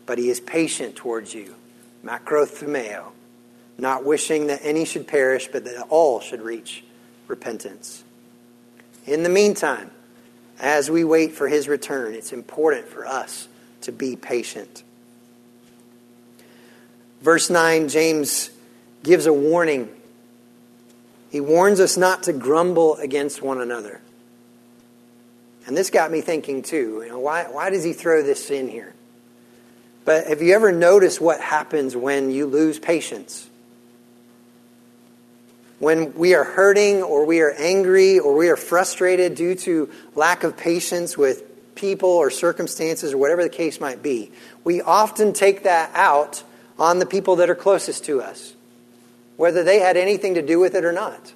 but 0.07 0.19
he 0.19 0.31
is 0.31 0.40
patient 0.40 0.97
towards 0.97 1.35
you, 1.35 1.55
macrothumeo, 2.05 3.07
not 3.77 4.05
wishing 4.05 4.47
that 4.47 4.61
any 4.62 4.85
should 4.85 5.07
perish, 5.07 5.49
but 5.53 5.64
that 5.64 5.87
all 5.88 6.21
should 6.21 6.40
reach 6.40 6.85
repentance. 7.27 8.05
In 9.05 9.23
the 9.23 9.29
meantime, 9.29 9.90
as 10.59 10.90
we 10.90 11.05
wait 11.05 11.33
for 11.33 11.49
his 11.49 11.69
return, 11.69 12.14
it's 12.14 12.33
important 12.33 12.88
for 12.88 13.07
us 13.07 13.49
to 13.83 13.92
be 13.92 14.16
patient. 14.16 14.83
Verse 17.21 17.51
9, 17.51 17.88
James 17.88 18.51
gives 19.03 19.27
a 19.27 19.33
warning. 19.33 19.88
He 21.31 21.40
warns 21.40 21.81
us 21.81 21.97
not 21.97 22.25
to 22.25 22.33
grumble 22.33 22.97
against 22.97 23.42
one 23.42 23.61
another. 23.61 24.01
And 25.66 25.77
this 25.77 25.90
got 25.90 26.11
me 26.11 26.21
thinking 26.21 26.62
too, 26.62 27.03
you 27.05 27.09
know, 27.09 27.19
why, 27.19 27.45
why 27.45 27.71
does 27.71 27.83
he 27.83 27.92
throw 27.92 28.23
this 28.23 28.51
in 28.51 28.69
here? 28.69 28.95
But 30.07 30.29
have 30.29 30.40
you 30.40 30.55
ever 30.55 30.73
noticed 30.73 31.21
what 31.21 31.40
happens 31.40 31.95
when 31.95 32.31
you 32.31 32.47
lose 32.47 32.79
patience? 32.79 33.51
when 35.79 36.14
we 36.14 36.35
are 36.35 36.45
hurting 36.45 37.03
or 37.03 37.27
we 37.27 37.40
are 37.40 37.53
angry 37.53 38.19
or 38.19 38.35
we 38.35 38.49
are 38.49 38.57
frustrated 38.57 39.35
due 39.35 39.55
to 39.55 39.90
lack 40.14 40.42
of 40.42 40.57
patience 40.57 41.19
with 41.19 41.75
people 41.75 42.09
or 42.09 42.31
circumstances 42.31 43.12
or 43.12 43.19
whatever 43.19 43.42
the 43.42 43.51
case 43.51 43.81
might 43.81 44.03
be, 44.03 44.31
we 44.64 44.81
often 44.81 45.33
take 45.33 45.64
that 45.64 45.90
out 45.95 46.42
on 46.79 46.99
the 46.99 47.07
people 47.07 47.37
that 47.37 47.51
are 47.51 47.55
closest 47.55 48.05
to 48.05 48.23
us, 48.23 48.55
whether 49.37 49.62
they 49.62 49.79
had 49.79 49.97
anything 49.97 50.35
to 50.35 50.42
do 50.42 50.59
with 50.59 50.75
it 50.75 50.85
or 50.85 50.92
not. 50.92 51.33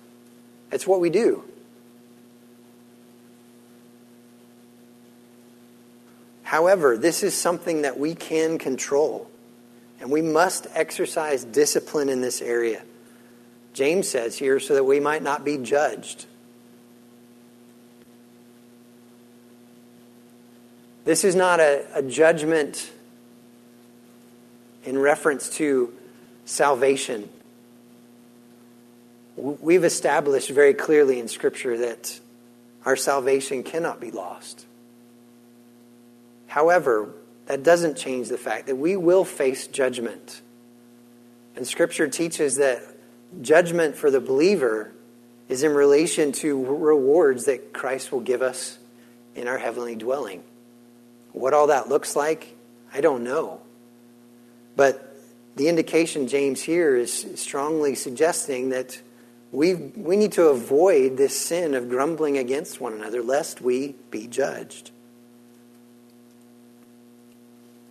It's 0.72 0.86
what 0.86 1.00
we 1.00 1.10
do. 1.10 1.44
However, 6.50 6.96
this 6.96 7.22
is 7.22 7.32
something 7.32 7.82
that 7.82 7.96
we 7.96 8.16
can 8.16 8.58
control, 8.58 9.30
and 10.00 10.10
we 10.10 10.20
must 10.20 10.66
exercise 10.74 11.44
discipline 11.44 12.08
in 12.08 12.22
this 12.22 12.42
area. 12.42 12.82
James 13.72 14.08
says 14.08 14.36
here, 14.36 14.58
so 14.58 14.74
that 14.74 14.82
we 14.82 14.98
might 14.98 15.22
not 15.22 15.44
be 15.44 15.58
judged. 15.58 16.26
This 21.04 21.22
is 21.22 21.36
not 21.36 21.60
a, 21.60 21.86
a 21.94 22.02
judgment 22.02 22.90
in 24.82 24.98
reference 24.98 25.50
to 25.50 25.94
salvation. 26.46 27.28
We've 29.36 29.84
established 29.84 30.50
very 30.50 30.74
clearly 30.74 31.20
in 31.20 31.28
Scripture 31.28 31.78
that 31.78 32.18
our 32.84 32.96
salvation 32.96 33.62
cannot 33.62 34.00
be 34.00 34.10
lost. 34.10 34.66
However, 36.50 37.14
that 37.46 37.62
doesn't 37.62 37.96
change 37.96 38.28
the 38.28 38.36
fact 38.36 38.66
that 38.66 38.74
we 38.74 38.96
will 38.96 39.24
face 39.24 39.68
judgment. 39.68 40.42
And 41.54 41.64
Scripture 41.64 42.08
teaches 42.08 42.56
that 42.56 42.82
judgment 43.40 43.94
for 43.94 44.10
the 44.10 44.18
believer 44.18 44.90
is 45.48 45.62
in 45.62 45.72
relation 45.72 46.32
to 46.32 46.64
rewards 46.64 47.44
that 47.44 47.72
Christ 47.72 48.10
will 48.10 48.20
give 48.20 48.42
us 48.42 48.80
in 49.36 49.46
our 49.46 49.58
heavenly 49.58 49.94
dwelling. 49.94 50.42
What 51.30 51.54
all 51.54 51.68
that 51.68 51.88
looks 51.88 52.16
like, 52.16 52.56
I 52.92 53.00
don't 53.00 53.22
know. 53.22 53.60
But 54.74 55.16
the 55.54 55.68
indication 55.68 56.26
James 56.26 56.60
here 56.60 56.96
is 56.96 57.28
strongly 57.36 57.94
suggesting 57.94 58.70
that 58.70 59.00
we 59.52 59.74
we 59.74 60.16
need 60.16 60.32
to 60.32 60.48
avoid 60.48 61.16
this 61.16 61.38
sin 61.40 61.74
of 61.74 61.88
grumbling 61.88 62.38
against 62.38 62.80
one 62.80 62.92
another 62.92 63.22
lest 63.22 63.60
we 63.60 63.94
be 64.10 64.26
judged. 64.26 64.90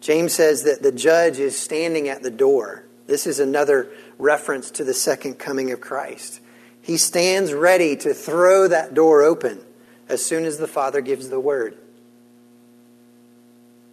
James 0.02 0.34
says 0.34 0.64
that 0.64 0.82
the 0.82 0.92
judge 0.92 1.40
is 1.40 1.58
standing 1.58 2.08
at 2.08 2.24
the 2.24 2.32
door. 2.32 2.86
This 3.08 3.28
is 3.28 3.40
another 3.40 3.90
reference 4.18 4.72
to 4.72 4.84
the 4.84 4.94
second 4.94 5.36
coming 5.36 5.72
of 5.72 5.82
Christ. 5.82 6.40
He 6.82 6.98
stands 6.98 7.54
ready 7.54 7.96
to 7.98 8.14
throw 8.14 8.68
that 8.68 8.94
door 8.94 9.22
open 9.24 9.62
as 10.08 10.26
soon 10.26 10.46
as 10.46 10.58
the 10.58 10.68
Father 10.68 11.02
gives 11.02 11.30
the 11.30 11.40
word. 11.40 11.78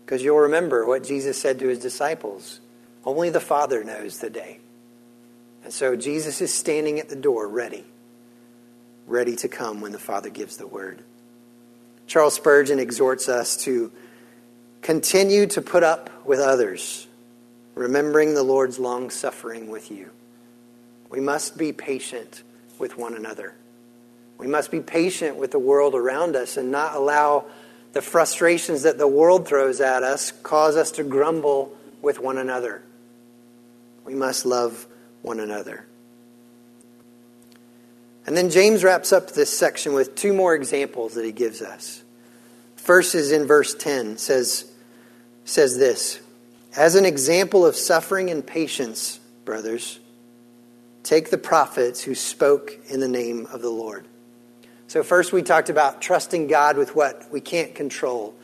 Because 0.04 0.22
you'll 0.22 0.38
remember 0.38 0.86
what 0.86 1.02
Jesus 1.02 1.40
said 1.40 1.58
to 1.58 1.68
his 1.68 1.80
disciples 1.80 2.60
only 3.04 3.30
the 3.30 3.40
Father 3.40 3.84
knows 3.84 4.18
the 4.18 4.30
day. 4.30 4.58
And 5.64 5.72
so 5.72 5.96
Jesus 5.96 6.40
is 6.40 6.52
standing 6.52 7.00
at 7.00 7.08
the 7.08 7.16
door, 7.16 7.48
ready, 7.48 7.84
ready 9.06 9.36
to 9.36 9.48
come 9.48 9.80
when 9.80 9.92
the 9.92 9.98
Father 9.98 10.28
gives 10.28 10.56
the 10.56 10.66
word. 10.66 11.02
Charles 12.06 12.34
Spurgeon 12.34 12.78
exhorts 12.78 13.28
us 13.28 13.56
to 13.64 13.90
continue 14.82 15.46
to 15.46 15.62
put 15.62 15.82
up 15.82 16.10
with 16.26 16.40
others, 16.40 17.06
remembering 17.74 18.34
the 18.34 18.42
Lord's 18.42 18.78
long 18.78 19.10
suffering 19.10 19.68
with 19.68 19.90
you. 19.90 20.10
We 21.10 21.20
must 21.20 21.56
be 21.56 21.72
patient 21.72 22.42
with 22.78 22.98
one 22.98 23.14
another. 23.14 23.54
We 24.38 24.46
must 24.46 24.70
be 24.70 24.80
patient 24.80 25.36
with 25.36 25.50
the 25.50 25.58
world 25.58 25.94
around 25.94 26.36
us 26.36 26.56
and 26.56 26.70
not 26.70 26.94
allow 26.94 27.46
the 27.92 28.02
frustrations 28.02 28.82
that 28.82 28.98
the 28.98 29.08
world 29.08 29.48
throws 29.48 29.80
at 29.80 30.02
us 30.02 30.30
cause 30.42 30.76
us 30.76 30.90
to 30.92 31.04
grumble 31.04 31.74
with 32.02 32.18
one 32.18 32.36
another. 32.36 32.82
We 34.04 34.14
must 34.14 34.44
love 34.44 34.86
one 35.22 35.40
another. 35.40 35.86
And 38.26 38.36
then 38.36 38.50
James 38.50 38.84
wraps 38.84 39.12
up 39.12 39.30
this 39.30 39.56
section 39.56 39.94
with 39.94 40.14
two 40.16 40.32
more 40.32 40.54
examples 40.54 41.14
that 41.14 41.24
he 41.24 41.32
gives 41.32 41.62
us. 41.62 42.02
Is 42.88 43.33
in 43.33 43.46
verse 43.46 43.75
10 43.75 44.16
says 44.16 44.70
says 45.44 45.79
this, 45.79 46.20
as 46.77 46.94
an 46.94 47.05
example 47.05 47.64
of 47.66 47.77
suffering 47.77 48.31
and 48.31 48.46
patience, 48.46 49.20
brothers, 49.44 49.99
Take 51.07 51.31
the 51.31 51.38
prophets 51.38 52.03
who 52.03 52.16
spoke 52.16 52.81
in 52.88 52.99
the 52.99 53.07
name 53.07 53.46
of 53.53 53.62
the 53.62 53.70
Lord. 53.70 54.07
So, 54.88 55.05
first, 55.05 55.33
we 55.33 55.40
talked 55.40 55.70
about 55.70 56.03
trusting 56.03 56.49
God 56.49 56.77
with 56.77 56.96
what 56.96 57.31
we 57.31 57.40
can't 57.40 57.77
control, 57.77 58.35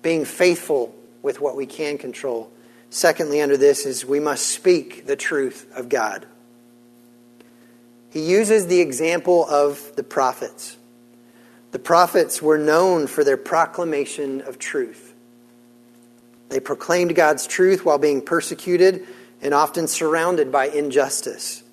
being 0.00 0.24
faithful 0.24 0.94
with 1.22 1.40
what 1.40 1.56
we 1.56 1.66
can 1.66 1.98
control. 1.98 2.52
Secondly, 2.88 3.40
under 3.40 3.56
this 3.56 3.84
is 3.84 4.06
we 4.06 4.20
must 4.20 4.46
speak 4.46 5.06
the 5.06 5.16
truth 5.16 5.68
of 5.74 5.88
God. 5.88 6.24
He 8.10 8.20
uses 8.20 8.68
the 8.68 8.78
example 8.78 9.44
of 9.48 9.96
the 9.96 10.04
prophets. 10.04 10.76
The 11.74 11.80
prophets 11.80 12.40
were 12.40 12.56
known 12.56 13.08
for 13.08 13.24
their 13.24 13.36
proclamation 13.36 14.42
of 14.42 14.60
truth. 14.60 15.12
They 16.48 16.60
proclaimed 16.60 17.16
God's 17.16 17.48
truth 17.48 17.84
while 17.84 17.98
being 17.98 18.22
persecuted 18.22 19.04
and 19.42 19.52
often 19.52 19.88
surrounded 19.88 20.52
by 20.52 20.68
injustice. 20.68 21.64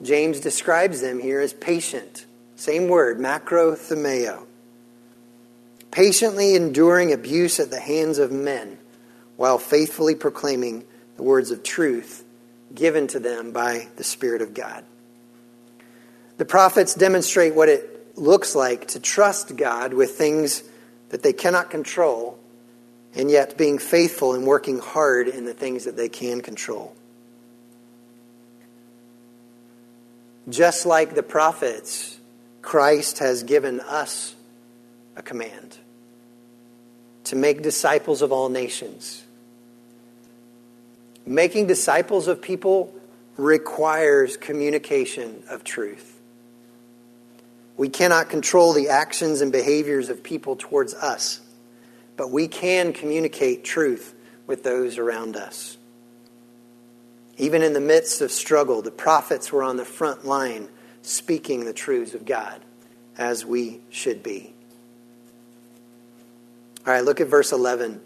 James 0.00 0.40
describes 0.40 1.02
them 1.02 1.20
here 1.20 1.40
as 1.40 1.52
patient. 1.52 2.24
Same 2.56 2.88
word, 2.88 3.18
macrothumeo. 3.18 4.46
Patiently 5.90 6.54
enduring 6.54 7.12
abuse 7.12 7.60
at 7.60 7.68
the 7.68 7.80
hands 7.80 8.18
of 8.18 8.32
men 8.32 8.78
while 9.36 9.58
faithfully 9.58 10.14
proclaiming 10.14 10.86
the 11.18 11.22
words 11.22 11.50
of 11.50 11.62
truth 11.62 12.24
given 12.74 13.08
to 13.08 13.18
them 13.20 13.52
by 13.52 13.88
the 13.96 14.04
Spirit 14.04 14.40
of 14.40 14.54
God. 14.54 14.82
The 16.38 16.46
prophets 16.46 16.94
demonstrate 16.94 17.54
what 17.54 17.68
it 17.68 17.91
looks 18.14 18.54
like 18.54 18.88
to 18.88 19.00
trust 19.00 19.56
God 19.56 19.94
with 19.94 20.12
things 20.12 20.62
that 21.10 21.22
they 21.22 21.32
cannot 21.32 21.70
control, 21.70 22.38
and 23.14 23.30
yet 23.30 23.58
being 23.58 23.78
faithful 23.78 24.34
and 24.34 24.46
working 24.46 24.78
hard 24.78 25.28
in 25.28 25.44
the 25.44 25.54
things 25.54 25.84
that 25.84 25.96
they 25.96 26.08
can 26.08 26.40
control. 26.40 26.94
Just 30.48 30.86
like 30.86 31.14
the 31.14 31.22
prophets, 31.22 32.18
Christ 32.62 33.18
has 33.18 33.42
given 33.42 33.80
us 33.80 34.34
a 35.16 35.22
command 35.22 35.76
to 37.24 37.36
make 37.36 37.62
disciples 37.62 38.22
of 38.22 38.32
all 38.32 38.48
nations. 38.48 39.22
Making 41.24 41.66
disciples 41.66 42.26
of 42.26 42.42
people 42.42 42.92
requires 43.36 44.36
communication 44.36 45.42
of 45.48 45.62
truth. 45.62 46.11
We 47.76 47.88
cannot 47.88 48.28
control 48.28 48.72
the 48.72 48.88
actions 48.88 49.40
and 49.40 49.50
behaviors 49.50 50.08
of 50.08 50.22
people 50.22 50.56
towards 50.56 50.94
us, 50.94 51.40
but 52.16 52.30
we 52.30 52.48
can 52.48 52.92
communicate 52.92 53.64
truth 53.64 54.14
with 54.46 54.62
those 54.62 54.98
around 54.98 55.36
us. 55.36 55.78
Even 57.38 57.62
in 57.62 57.72
the 57.72 57.80
midst 57.80 58.20
of 58.20 58.30
struggle, 58.30 58.82
the 58.82 58.90
prophets 58.90 59.50
were 59.50 59.62
on 59.62 59.76
the 59.76 59.84
front 59.84 60.24
line 60.24 60.68
speaking 61.00 61.64
the 61.64 61.72
truths 61.72 62.14
of 62.14 62.24
God, 62.24 62.60
as 63.16 63.44
we 63.44 63.80
should 63.90 64.22
be. 64.22 64.54
All 66.86 66.92
right, 66.92 67.04
look 67.04 67.20
at 67.20 67.28
verse 67.28 67.52
11. 67.52 67.94
It 67.94 68.00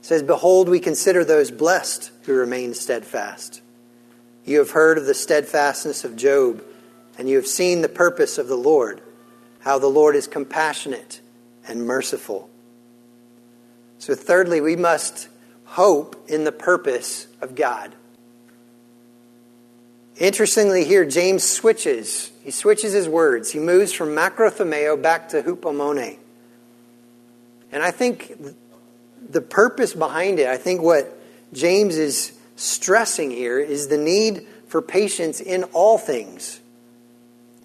says, 0.00 0.22
Behold, 0.22 0.68
we 0.68 0.80
consider 0.80 1.24
those 1.24 1.50
blessed 1.50 2.10
who 2.22 2.34
remain 2.34 2.74
steadfast. 2.74 3.60
You 4.44 4.58
have 4.58 4.70
heard 4.70 4.98
of 4.98 5.06
the 5.06 5.14
steadfastness 5.14 6.04
of 6.04 6.16
Job, 6.16 6.64
and 7.18 7.28
you 7.28 7.36
have 7.36 7.46
seen 7.46 7.82
the 7.82 7.88
purpose 7.88 8.38
of 8.38 8.48
the 8.48 8.56
Lord, 8.56 9.00
how 9.60 9.78
the 9.78 9.88
Lord 9.88 10.16
is 10.16 10.26
compassionate 10.26 11.20
and 11.66 11.86
merciful. 11.86 12.48
So, 13.98 14.14
thirdly, 14.14 14.60
we 14.60 14.76
must 14.76 15.28
hope 15.64 16.24
in 16.28 16.44
the 16.44 16.52
purpose 16.52 17.26
of 17.40 17.54
God. 17.54 17.94
Interestingly, 20.16 20.84
here, 20.84 21.04
James 21.04 21.44
switches. 21.44 22.30
He 22.42 22.50
switches 22.50 22.92
his 22.92 23.08
words. 23.08 23.52
He 23.52 23.58
moves 23.58 23.92
from 23.92 24.10
macrothumeo 24.10 25.00
back 25.00 25.30
to 25.30 25.42
hupomone. 25.42 26.18
And 27.70 27.82
I 27.82 27.90
think 27.90 28.36
the 29.30 29.40
purpose 29.40 29.94
behind 29.94 30.38
it, 30.38 30.48
I 30.48 30.56
think 30.56 30.82
what 30.82 31.18
James 31.52 31.96
is 31.96 32.32
stressing 32.56 33.30
here 33.30 33.58
is 33.58 33.88
the 33.88 33.98
need 33.98 34.46
for 34.68 34.82
patience 34.82 35.40
in 35.40 35.64
all 35.72 35.96
things 35.96 36.60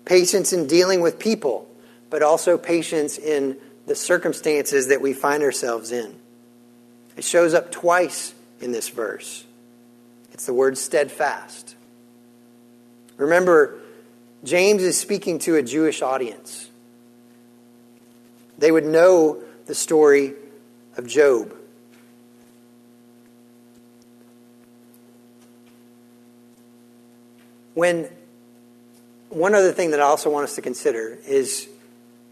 patience 0.08 0.54
in 0.54 0.67
dealing 0.67 1.02
with 1.02 1.20
people, 1.20 1.70
but 2.10 2.24
also 2.24 2.58
patience 2.58 3.17
in 3.17 3.58
the 3.86 3.96
circumstances 3.96 4.88
that 4.88 5.02
we 5.02 5.13
find 5.13 5.43
ourselves 5.43 5.91
in. 5.91 6.15
It 7.17 7.24
shows 7.24 7.54
up 7.54 7.72
twice 7.72 8.34
in 8.62 8.72
this 8.72 8.89
verse. 8.89 9.46
It's 10.32 10.46
the 10.46 10.54
word 10.54 10.78
steadfast. 10.78 11.76
Remember, 13.17 13.80
James 14.43 14.82
is 14.84 14.98
speaking 14.98 15.39
to 15.39 15.56
a 15.56 15.63
Jewish 15.63 16.02
audience. 16.02 16.70
They 18.58 18.72
would 18.72 18.86
know 18.86 19.41
the 19.65 19.76
story 19.76 20.34
of 20.96 21.06
Job. 21.08 21.54
When 27.74 28.10
one 29.38 29.54
other 29.54 29.71
thing 29.71 29.91
that 29.91 30.00
I 30.00 30.04
also 30.04 30.30
want 30.30 30.45
us 30.45 30.56
to 30.56 30.62
consider 30.62 31.17
is 31.28 31.67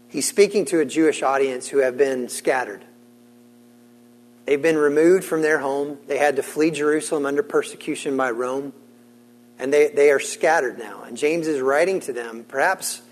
he's 0.08 0.26
speaking 0.28 0.64
to 0.66 0.80
a 0.80 0.84
Jewish 0.84 1.22
audience 1.22 1.68
who 1.68 1.78
have 1.78 1.96
been 1.96 2.28
scattered. 2.28 2.84
They've 4.44 4.60
been 4.60 4.78
removed 4.78 5.24
from 5.24 5.42
their 5.42 5.58
home. 5.58 5.98
They 6.06 6.18
had 6.18 6.36
to 6.36 6.42
flee 6.42 6.70
Jerusalem 6.70 7.26
under 7.26 7.42
persecution 7.42 8.16
by 8.16 8.30
Rome. 8.30 8.72
And 9.58 9.72
they, 9.72 9.88
they 9.88 10.10
are 10.10 10.20
scattered 10.20 10.78
now. 10.78 11.02
And 11.02 11.16
James 11.16 11.48
is 11.48 11.60
writing 11.60 12.00
to 12.00 12.12
them. 12.12 12.44
Perhaps, 12.46 13.02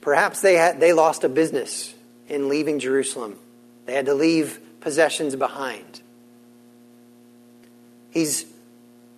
perhaps 0.00 0.40
they, 0.40 0.54
had, 0.54 0.80
they 0.80 0.92
lost 0.92 1.24
a 1.24 1.28
business 1.28 1.94
in 2.28 2.48
leaving 2.48 2.78
Jerusalem. 2.78 3.38
They 3.86 3.94
had 3.94 4.06
to 4.06 4.14
leave 4.14 4.58
possessions 4.80 5.36
behind. 5.36 6.00
He's 8.10 8.46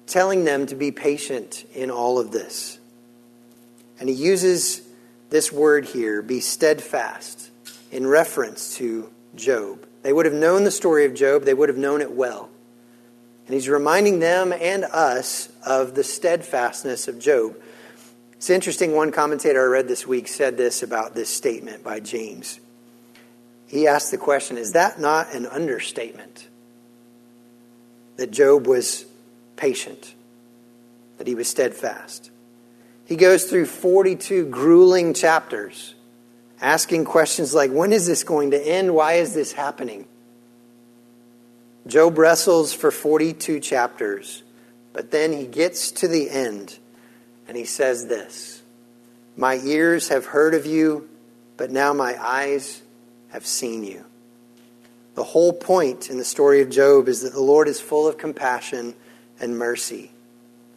telling 0.07 0.45
them 0.45 0.67
to 0.67 0.75
be 0.75 0.91
patient 0.91 1.65
in 1.75 1.91
all 1.91 2.19
of 2.19 2.31
this. 2.31 2.76
And 3.99 4.09
he 4.09 4.15
uses 4.15 4.83
this 5.31 5.51
word 5.51 5.87
here, 5.87 6.23
be 6.23 6.41
steadfast, 6.41 7.51
in 7.91 8.07
reference 8.07 8.77
to 8.77 9.11
Job. 9.35 9.87
They 10.03 10.13
would 10.13 10.27
have 10.27 10.35
known 10.35 10.65
the 10.65 10.71
story 10.71 11.05
of 11.05 11.15
Job, 11.15 11.45
they 11.45 11.55
would 11.55 11.69
have 11.69 11.79
known 11.79 12.01
it 12.01 12.13
well. 12.13 12.49
And 13.47 13.55
he's 13.55 13.69
reminding 13.69 14.19
them 14.19 14.53
and 14.53 14.85
us 14.85 15.49
of 15.65 15.95
the 15.95 16.05
steadfastness 16.05 17.09
of 17.09 17.19
Job. 17.19 17.57
It's 18.33 18.51
interesting, 18.51 18.93
one 18.95 19.13
commentator 19.13 19.63
I 19.63 19.67
read 19.67 19.89
this 19.89 20.07
week 20.07 20.29
said 20.29 20.57
this 20.57 20.83
about 20.83 21.15
this 21.15 21.29
statement 21.29 21.83
by 21.83 22.01
James. 22.01 22.61
He 23.67 23.87
asked 23.87 24.11
the 24.11 24.19
question 24.19 24.59
Is 24.59 24.73
that 24.73 25.01
not 25.01 25.33
an 25.33 25.47
understatement? 25.47 26.49
That 28.17 28.31
Job 28.31 28.67
was 28.67 29.05
patient, 29.57 30.15
that 31.19 31.27
he 31.27 31.35
was 31.35 31.49
steadfast. 31.49 32.31
He 33.07 33.17
goes 33.17 33.45
through 33.45 33.67
42 33.67 34.47
grueling 34.47 35.15
chapters 35.15 35.95
asking 36.61 37.05
questions 37.05 37.55
like 37.55 37.71
when 37.71 37.93
is 37.93 38.07
this 38.07 38.25
going 38.25 38.51
to 38.51 38.61
end? 38.61 38.95
Why 38.95 39.15
is 39.15 39.35
this 39.35 39.53
happening? 39.53 40.07
Job 41.87 42.19
wrestles 42.19 42.73
for 42.73 42.91
42 42.91 43.61
chapters, 43.61 44.43
but 44.93 45.13
then 45.13 45.33
he 45.33 45.47
gets 45.47 45.93
to 45.93 46.09
the 46.09 46.29
end 46.29 46.79
and 47.47 47.57
he 47.57 47.65
says 47.65 48.07
this 48.07 48.63
My 49.37 49.57
ears 49.57 50.09
have 50.09 50.27
heard 50.27 50.55
of 50.55 50.67
you, 50.67 51.09
but 51.57 51.71
now 51.71 51.93
my 51.93 52.21
eyes 52.21 52.83
have 53.29 53.47
seen 53.47 53.85
you. 53.85 54.05
The 55.15 55.25
whole 55.25 55.53
point 55.53 56.11
in 56.11 56.19
the 56.19 56.25
story 56.25 56.61
of 56.61 56.71
Job 56.71 57.09
is 57.09 57.23
that 57.23 57.33
the 57.33 57.41
Lord 57.41 57.69
is 57.69 57.81
full 57.81 58.07
of 58.09 58.19
compassion 58.19 58.95
and 59.41 59.57
mercy. 59.57 60.11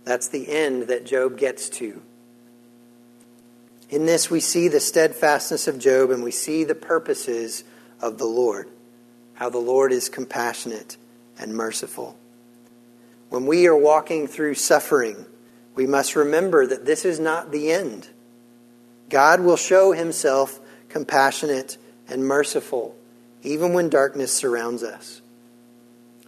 That's 0.06 0.30
the 0.30 0.48
end 0.48 0.84
that 0.84 1.06
Job 1.06 1.38
gets 1.38 1.70
to. 1.70 2.02
In 3.90 4.06
this, 4.06 4.30
we 4.30 4.40
see 4.40 4.68
the 4.68 4.80
steadfastness 4.80 5.68
of 5.68 5.80
Job 5.80 6.12
and 6.12 6.24
we 6.24 6.32
see 6.32 6.64
the 6.64 6.76
purposes 6.76 7.64
of 8.00 8.20
the 8.20 8.26
Lord, 8.26 8.70
how 9.34 9.50
the 9.50 9.58
Lord 9.58 9.92
is 9.92 10.10
compassionate 10.10 10.96
and 11.40 11.56
merciful. 11.56 12.16
When 13.30 13.48
we 13.48 13.68
are 13.68 13.76
walking 13.76 14.28
through 14.28 14.56
suffering, 14.56 15.26
we 15.74 15.88
must 15.88 16.16
remember 16.16 16.68
that 16.68 16.86
this 16.86 17.04
is 17.04 17.20
not 17.20 17.52
the 17.52 17.72
end. 17.72 18.08
God 19.10 19.40
will 19.40 19.58
show 19.58 19.92
himself 19.92 20.60
compassionate 20.88 21.78
and 22.08 22.24
merciful, 22.24 22.96
even 23.42 23.74
when 23.74 23.90
darkness 23.90 24.32
surrounds 24.32 24.84
us. 24.84 25.22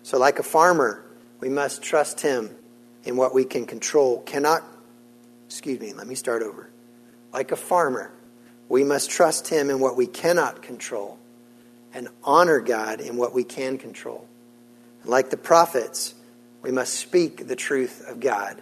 So, 0.02 0.18
like 0.18 0.40
a 0.40 0.44
farmer, 0.44 1.04
we 1.40 1.50
must 1.50 1.84
trust 1.84 2.22
him 2.22 2.50
in 3.04 3.18
what 3.18 3.36
we 3.36 3.46
can 3.46 3.66
control. 3.68 4.22
Cannot, 4.22 4.64
excuse 5.46 5.80
me, 5.80 5.94
let 5.94 6.08
me 6.08 6.16
start 6.16 6.42
over 6.42 6.71
like 7.34 7.52
a 7.52 7.56
farmer, 7.56 8.12
we 8.70 8.84
must 8.84 9.10
trust 9.10 9.48
Him 9.48 9.70
in 9.70 9.80
what 9.80 9.96
we 9.96 10.08
cannot 10.08 10.62
control 10.62 11.18
and 11.94 12.08
honor 12.24 12.60
God 12.60 13.02
in 13.02 13.18
what 13.18 13.34
we 13.34 13.44
can 13.44 13.78
control. 13.78 14.28
like 15.04 15.30
the 15.30 15.38
prophets, 15.38 16.14
we 16.62 16.72
must 16.72 16.94
speak 16.94 17.48
the 17.48 17.56
truth 17.56 18.08
of 18.08 18.20
God. 18.20 18.62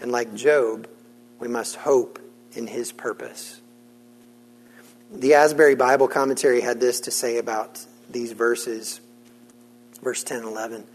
And 0.00 0.12
like 0.12 0.34
Job, 0.34 0.86
we 1.40 1.48
must 1.48 1.76
hope 1.76 2.18
in 2.52 2.66
His 2.66 2.92
purpose. 2.92 3.60
The 5.10 5.34
Asbury 5.34 5.74
Bible 5.74 6.06
Commentary 6.06 6.60
had 6.60 6.80
this 6.80 7.00
to 7.00 7.10
say 7.10 7.38
about 7.38 7.84
these 8.10 8.32
verses, 8.32 9.00
verse 10.02 10.22
10 10.22 10.38
and 10.38 10.46
11. 10.46 10.80
It 10.82 10.86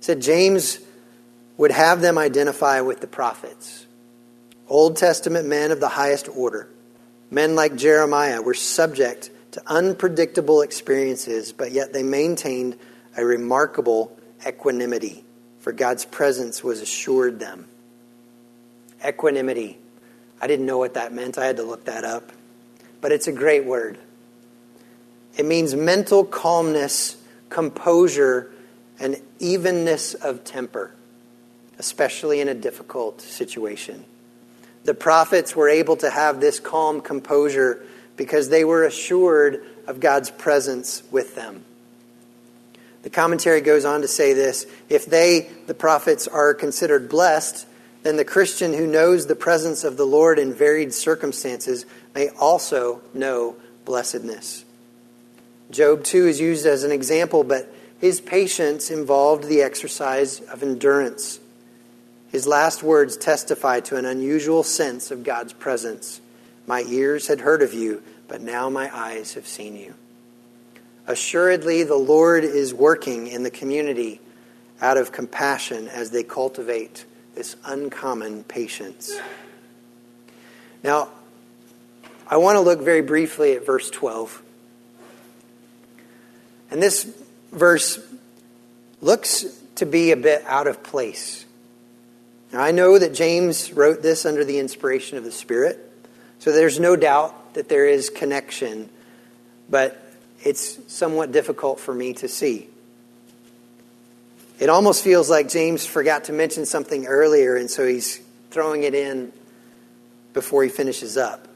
said, 0.00 0.20
James 0.20 0.78
would 1.56 1.70
have 1.70 2.00
them 2.00 2.18
identify 2.18 2.80
with 2.80 3.00
the 3.00 3.06
prophets 3.06 3.86
Old 4.72 4.96
Testament 4.96 5.46
men 5.46 5.70
of 5.70 5.80
the 5.80 5.88
highest 5.88 6.30
order, 6.34 6.66
men 7.30 7.54
like 7.54 7.76
Jeremiah, 7.76 8.40
were 8.40 8.54
subject 8.54 9.30
to 9.50 9.62
unpredictable 9.66 10.62
experiences, 10.62 11.52
but 11.52 11.72
yet 11.72 11.92
they 11.92 12.02
maintained 12.02 12.78
a 13.14 13.22
remarkable 13.22 14.16
equanimity, 14.46 15.26
for 15.60 15.72
God's 15.72 16.06
presence 16.06 16.64
was 16.64 16.80
assured 16.80 17.38
them. 17.38 17.68
Equanimity. 19.06 19.76
I 20.40 20.46
didn't 20.46 20.64
know 20.64 20.78
what 20.78 20.94
that 20.94 21.12
meant. 21.12 21.36
I 21.36 21.44
had 21.44 21.58
to 21.58 21.64
look 21.64 21.84
that 21.84 22.04
up. 22.04 22.32
But 23.02 23.12
it's 23.12 23.26
a 23.26 23.32
great 23.32 23.66
word. 23.66 23.98
It 25.36 25.44
means 25.44 25.74
mental 25.74 26.24
calmness, 26.24 27.18
composure, 27.50 28.50
and 28.98 29.20
evenness 29.38 30.14
of 30.14 30.44
temper, 30.44 30.94
especially 31.78 32.40
in 32.40 32.48
a 32.48 32.54
difficult 32.54 33.20
situation. 33.20 34.06
The 34.84 34.94
prophets 34.94 35.54
were 35.54 35.68
able 35.68 35.96
to 35.98 36.10
have 36.10 36.40
this 36.40 36.58
calm 36.58 37.00
composure 37.00 37.84
because 38.16 38.48
they 38.48 38.64
were 38.64 38.84
assured 38.84 39.64
of 39.86 40.00
God's 40.00 40.30
presence 40.30 41.02
with 41.10 41.34
them. 41.34 41.64
The 43.02 43.10
commentary 43.10 43.60
goes 43.60 43.84
on 43.84 44.02
to 44.02 44.08
say 44.08 44.32
this 44.32 44.66
if 44.88 45.06
they, 45.06 45.50
the 45.66 45.74
prophets, 45.74 46.28
are 46.28 46.54
considered 46.54 47.08
blessed, 47.08 47.66
then 48.02 48.16
the 48.16 48.24
Christian 48.24 48.72
who 48.72 48.86
knows 48.86 49.26
the 49.26 49.36
presence 49.36 49.84
of 49.84 49.96
the 49.96 50.06
Lord 50.06 50.38
in 50.38 50.52
varied 50.52 50.92
circumstances 50.92 51.86
may 52.14 52.28
also 52.30 53.00
know 53.14 53.56
blessedness. 53.84 54.64
Job, 55.70 56.04
too, 56.04 56.26
is 56.26 56.40
used 56.40 56.66
as 56.66 56.84
an 56.84 56.92
example, 56.92 57.44
but 57.44 57.72
his 58.00 58.20
patience 58.20 58.90
involved 58.90 59.44
the 59.44 59.62
exercise 59.62 60.40
of 60.40 60.62
endurance. 60.62 61.40
His 62.32 62.46
last 62.46 62.82
words 62.82 63.18
testify 63.18 63.80
to 63.80 63.96
an 63.96 64.06
unusual 64.06 64.62
sense 64.62 65.10
of 65.10 65.22
God's 65.22 65.52
presence. 65.52 66.18
My 66.66 66.80
ears 66.88 67.26
had 67.26 67.40
heard 67.40 67.60
of 67.60 67.74
you, 67.74 68.02
but 68.26 68.40
now 68.40 68.70
my 68.70 68.90
eyes 68.96 69.34
have 69.34 69.46
seen 69.46 69.76
you. 69.76 69.92
Assuredly, 71.06 71.82
the 71.82 71.94
Lord 71.94 72.42
is 72.42 72.72
working 72.72 73.26
in 73.26 73.42
the 73.42 73.50
community 73.50 74.18
out 74.80 74.96
of 74.96 75.12
compassion 75.12 75.88
as 75.88 76.10
they 76.10 76.22
cultivate 76.22 77.04
this 77.34 77.54
uncommon 77.66 78.44
patience. 78.44 79.12
Now, 80.82 81.10
I 82.26 82.38
want 82.38 82.56
to 82.56 82.60
look 82.60 82.80
very 82.80 83.02
briefly 83.02 83.52
at 83.52 83.66
verse 83.66 83.90
12. 83.90 84.42
And 86.70 86.82
this 86.82 87.04
verse 87.50 87.98
looks 89.02 89.44
to 89.74 89.84
be 89.84 90.12
a 90.12 90.16
bit 90.16 90.42
out 90.46 90.66
of 90.66 90.82
place. 90.82 91.44
Now, 92.52 92.60
I 92.60 92.70
know 92.70 92.98
that 92.98 93.14
James 93.14 93.72
wrote 93.72 94.02
this 94.02 94.26
under 94.26 94.44
the 94.44 94.58
inspiration 94.58 95.16
of 95.16 95.24
the 95.24 95.32
Spirit, 95.32 95.78
so 96.38 96.52
there's 96.52 96.78
no 96.78 96.96
doubt 96.96 97.54
that 97.54 97.68
there 97.70 97.86
is 97.86 98.10
connection, 98.10 98.90
but 99.70 99.98
it's 100.44 100.78
somewhat 100.92 101.32
difficult 101.32 101.80
for 101.80 101.94
me 101.94 102.12
to 102.14 102.28
see. 102.28 102.68
It 104.58 104.68
almost 104.68 105.02
feels 105.02 105.30
like 105.30 105.48
James 105.48 105.86
forgot 105.86 106.24
to 106.24 106.32
mention 106.32 106.66
something 106.66 107.06
earlier, 107.06 107.56
and 107.56 107.70
so 107.70 107.86
he's 107.86 108.20
throwing 108.50 108.82
it 108.82 108.94
in 108.94 109.32
before 110.34 110.62
he 110.62 110.68
finishes 110.68 111.16
up. 111.16 111.48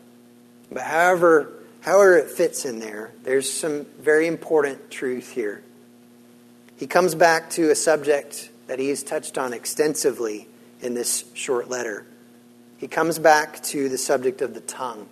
But 0.73 0.83
however, 0.83 1.53
however 1.83 2.17
it 2.17 2.31
fits 2.31 2.65
in 2.65 2.79
there, 2.79 3.13
there's 3.23 3.53
some 3.53 3.85
very 4.01 4.27
important 4.27 4.91
truth 4.91 5.31
here. 5.31 5.63
He 6.79 6.87
comes 6.87 7.15
back 7.15 7.51
to 7.51 7.71
a 7.71 7.75
subject 7.75 8.51
that 8.67 8.79
he's 8.79 9.03
touched 9.03 9.37
on 9.37 9.53
extensively 9.53 10.49
in 10.81 10.95
this 10.95 11.25
short 11.35 11.69
letter. 11.69 12.07
He 12.79 12.89
comes 12.89 13.19
back 13.19 13.63
to 13.65 13.89
the 13.89 13.99
subject 13.99 14.43
of 14.43 14.55
the 14.55 14.61
tongue. 14.61 15.09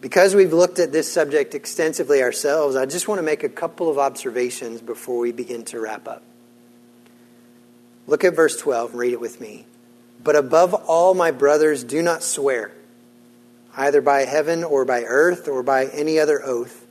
Because 0.00 0.34
we've 0.34 0.52
looked 0.52 0.78
at 0.78 0.92
this 0.92 1.12
subject 1.12 1.54
extensively 1.54 2.22
ourselves, 2.22 2.76
I 2.76 2.86
just 2.86 3.08
want 3.08 3.18
to 3.18 3.24
make 3.24 3.42
a 3.42 3.48
couple 3.48 3.90
of 3.90 3.98
observations 3.98 4.80
before 4.80 5.18
we 5.18 5.32
begin 5.32 5.64
to 5.66 5.80
wrap 5.80 6.06
up. 6.06 6.22
Look 8.06 8.24
at 8.24 8.36
verse 8.36 8.56
12 8.56 8.90
and 8.90 8.98
read 8.98 9.12
it 9.12 9.20
with 9.20 9.40
me. 9.40 9.66
But 10.22 10.36
above 10.36 10.74
all, 10.74 11.14
my 11.14 11.30
brothers, 11.30 11.84
do 11.84 12.02
not 12.02 12.22
swear, 12.22 12.72
either 13.76 14.00
by 14.00 14.24
heaven 14.24 14.62
or 14.64 14.84
by 14.84 15.02
earth 15.02 15.48
or 15.48 15.62
by 15.62 15.86
any 15.86 16.18
other 16.18 16.44
oath, 16.44 16.86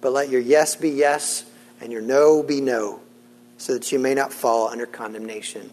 but 0.00 0.12
let 0.12 0.28
your 0.28 0.40
yes 0.40 0.76
be 0.76 0.90
yes 0.90 1.44
and 1.80 1.92
your 1.92 2.02
no 2.02 2.42
be 2.42 2.60
no, 2.60 3.00
so 3.60 3.74
that 3.74 3.92
you 3.92 3.98
may 3.98 4.14
not 4.14 4.32
fall 4.32 4.68
under 4.68 4.86
condemnation. 4.86 5.70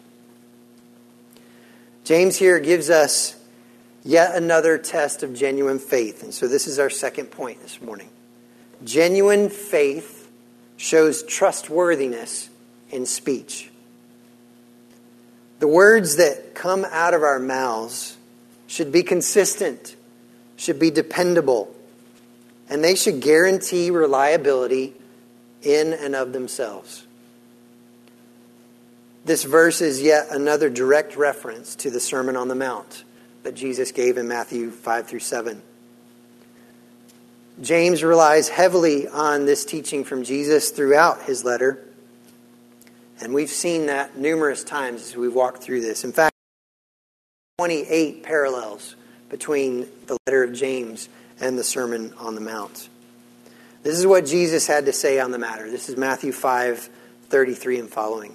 James 2.04 2.36
here 2.36 2.60
gives 2.60 2.90
us 2.90 3.34
yet 4.04 4.34
another 4.34 4.76
test 4.76 5.22
of 5.22 5.32
genuine 5.32 5.78
faith. 5.78 6.22
And 6.22 6.34
so 6.34 6.48
this 6.48 6.66
is 6.66 6.78
our 6.78 6.90
second 6.90 7.30
point 7.30 7.62
this 7.62 7.80
morning. 7.80 8.10
Genuine 8.84 9.48
faith 9.48 10.30
shows 10.76 11.22
trustworthiness 11.22 12.50
in 12.90 13.06
speech. 13.06 13.70
The 15.58 15.66
words 15.66 16.16
that 16.16 16.54
come 16.54 16.84
out 16.90 17.14
of 17.14 17.22
our 17.22 17.38
mouths 17.38 18.18
should 18.66 18.92
be 18.92 19.02
consistent, 19.02 19.96
should 20.56 20.78
be 20.78 20.90
dependable, 20.90 21.74
and 22.68 22.84
they 22.84 22.96
should 22.96 23.22
guarantee 23.22 23.90
reliability 23.90 24.92
in 25.62 25.94
and 25.94 26.14
of 26.14 26.34
themselves. 26.34 27.06
This 29.28 29.44
verse 29.44 29.82
is 29.82 30.00
yet 30.00 30.28
another 30.30 30.70
direct 30.70 31.14
reference 31.14 31.76
to 31.76 31.90
the 31.90 32.00
Sermon 32.00 32.34
on 32.34 32.48
the 32.48 32.54
Mount 32.54 33.04
that 33.42 33.54
Jesus 33.54 33.92
gave 33.92 34.16
in 34.16 34.26
Matthew 34.26 34.70
5 34.70 35.06
through 35.06 35.18
7. 35.18 35.60
James 37.60 38.02
relies 38.02 38.48
heavily 38.48 39.06
on 39.06 39.44
this 39.44 39.66
teaching 39.66 40.02
from 40.02 40.22
Jesus 40.22 40.70
throughout 40.70 41.24
his 41.24 41.44
letter. 41.44 41.78
And 43.20 43.34
we've 43.34 43.50
seen 43.50 43.88
that 43.88 44.16
numerous 44.16 44.64
times 44.64 45.02
as 45.02 45.14
we've 45.14 45.34
walked 45.34 45.62
through 45.62 45.82
this. 45.82 46.04
In 46.04 46.12
fact, 46.12 46.34
28 47.58 48.22
parallels 48.22 48.96
between 49.28 49.88
the 50.06 50.16
letter 50.26 50.42
of 50.42 50.54
James 50.54 51.10
and 51.38 51.58
the 51.58 51.64
Sermon 51.64 52.14
on 52.16 52.34
the 52.34 52.40
Mount. 52.40 52.88
This 53.82 53.98
is 53.98 54.06
what 54.06 54.24
Jesus 54.24 54.66
had 54.66 54.86
to 54.86 54.92
say 54.94 55.20
on 55.20 55.32
the 55.32 55.38
matter. 55.38 55.70
This 55.70 55.90
is 55.90 55.98
Matthew 55.98 56.32
5 56.32 56.88
33 57.28 57.80
and 57.80 57.90
following. 57.90 58.34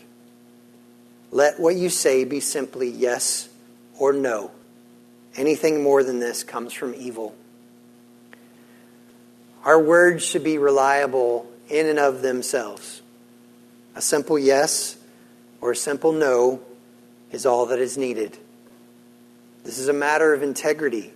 Let 1.31 1.59
what 1.59 1.75
you 1.75 1.89
say 1.89 2.25
be 2.25 2.41
simply 2.41 2.89
yes 2.89 3.49
or 3.97 4.11
no. 4.11 4.51
Anything 5.35 5.81
more 5.81 6.03
than 6.03 6.19
this 6.19 6.43
comes 6.43 6.73
from 6.73 6.93
evil. 6.93 7.35
Our 9.63 9.79
words 9.81 10.25
should 10.25 10.43
be 10.43 10.57
reliable 10.57 11.49
in 11.69 11.85
and 11.87 11.99
of 11.99 12.21
themselves. 12.21 13.01
A 13.95 14.01
simple 14.01 14.37
yes 14.37 14.97
or 15.61 15.71
a 15.71 15.75
simple 15.75 16.11
no 16.11 16.61
is 17.31 17.45
all 17.45 17.67
that 17.67 17.79
is 17.79 17.97
needed. 17.97 18.37
This 19.63 19.77
is 19.77 19.87
a 19.87 19.93
matter 19.93 20.33
of 20.33 20.43
integrity. 20.43 21.13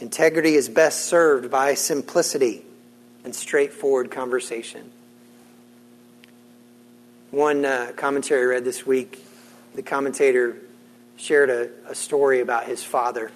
Integrity 0.00 0.54
is 0.54 0.68
best 0.68 1.04
served 1.04 1.50
by 1.50 1.74
simplicity 1.74 2.64
and 3.24 3.34
straightforward 3.34 4.10
conversation. 4.10 4.90
One 7.32 7.64
uh, 7.64 7.92
commentary 7.96 8.42
I 8.42 8.44
read 8.44 8.64
this 8.66 8.84
week, 8.84 9.24
the 9.74 9.80
commentator 9.80 10.58
shared 11.16 11.48
a, 11.48 11.70
a, 11.88 11.94
story 11.94 12.40
about 12.40 12.64
his 12.64 12.84
father, 12.84 13.30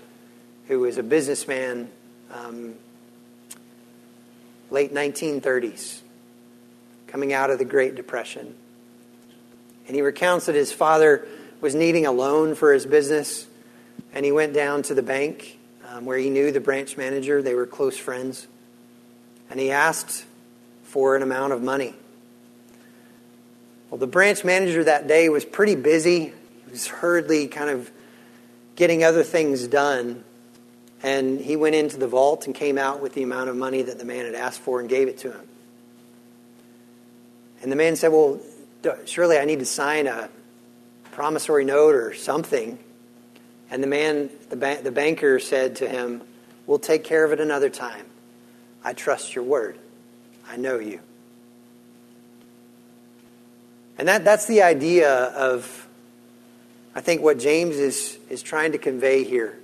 who 0.68 0.80
was 0.80 0.99
a 0.99 1.03
businessman, 1.03 1.90
um, 2.30 2.74
late 4.70 4.92
1930s, 4.92 6.01
coming 7.07 7.32
out 7.32 7.49
of 7.49 7.59
the 7.59 7.64
Great 7.64 7.94
Depression. 7.94 8.55
And 9.86 9.97
he 9.97 10.03
recounts 10.03 10.44
that 10.44 10.55
his 10.55 10.72
father 10.72 11.26
was 11.62 11.74
needing 11.74 12.05
a 12.05 12.12
loan 12.12 12.55
for 12.55 12.74
his 12.74 12.84
business, 12.84 13.47
and 14.12 14.26
he 14.26 14.30
went 14.30 14.53
down 14.53 14.82
to 14.82 14.94
the 14.94 15.03
bank 15.03 15.59
um, 15.88 16.05
where 16.05 16.18
he 16.18 16.28
knew 16.28 16.53
the 16.53 16.61
branch 16.61 16.99
manager. 16.99 17.40
They 17.40 17.55
were 17.55 17.64
close 17.64 17.97
friends. 17.97 18.47
And 19.49 19.59
he 19.59 19.70
asked 19.70 20.26
for 20.84 21.16
an 21.16 21.22
amount 21.22 21.55
of 21.55 21.62
money. 21.62 21.94
Well, 23.91 23.99
the 23.99 24.07
branch 24.07 24.45
manager 24.45 24.84
that 24.84 25.07
day 25.07 25.28
was 25.28 25.45
pretty 25.45 25.76
busy. 25.76 26.32
He 26.64 26.70
was 26.70 26.87
hurriedly 26.87 27.49
kind 27.49 27.70
of 27.70 27.91
getting 28.74 29.05
other 29.05 29.22
things 29.22 29.66
done. 29.66 30.24
And 31.03 31.41
he 31.41 31.57
went 31.57 31.74
into 31.74 31.97
the 31.97 32.09
vault 32.09 32.47
and 32.47 32.55
came 32.55 32.78
out 32.78 33.01
with 33.01 33.14
the 33.14 33.22
amount 33.22 33.49
of 33.49 33.57
money 33.57 33.82
that 33.82 33.99
the 33.99 34.05
man 34.05 34.24
had 34.24 34.34
asked 34.34 34.61
for 34.61 34.80
and 34.80 34.89
gave 34.89 35.09
it 35.09 35.18
to 35.18 35.32
him. 35.32 35.49
And 37.62 37.70
the 37.70 37.76
man 37.76 37.97
said, 37.97 38.12
Well, 38.12 38.41
surely 39.05 39.39
I 39.39 39.45
need 39.45 39.61
to 39.61 39.66
sign 39.66 40.07
a 40.07 40.28
promissory 41.12 41.64
note 41.64 41.95
or 41.95 42.14
something. 42.14 42.78
And 43.70 43.82
the 43.82 43.87
man, 43.87 44.30
the, 44.49 44.57
ba- 44.57 44.80
the 44.82 44.93
banker 44.93 45.39
said 45.39 45.76
to 45.76 45.89
him, 45.89 46.22
We'll 46.66 46.78
take 46.78 47.05
care 47.05 47.24
of 47.24 47.32
it 47.32 47.41
another 47.41 47.70
time. 47.70 48.05
I 48.82 48.93
trust 48.93 49.34
your 49.34 49.45
word. 49.45 49.78
I 50.49 50.57
know 50.57 50.78
you. 50.78 51.01
And 53.99 54.09
that, 54.09 54.24
that's 54.24 54.47
the 54.47 54.62
idea 54.62 55.11
of, 55.11 55.88
I 56.94 57.01
think, 57.01 57.22
what 57.22 57.38
James 57.38 57.76
is, 57.76 58.18
is 58.28 58.42
trying 58.42 58.72
to 58.72 58.78
convey 58.78 59.24
here. 59.24 59.59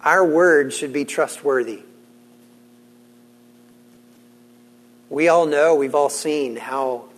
Our 0.00 0.24
word 0.24 0.72
should 0.72 0.92
be 0.92 1.04
trustworthy. 1.04 1.80
We 5.10 5.28
all 5.28 5.46
know, 5.46 5.74
we've 5.74 5.94
all 5.94 6.10
seen 6.10 6.56
how 6.56 7.08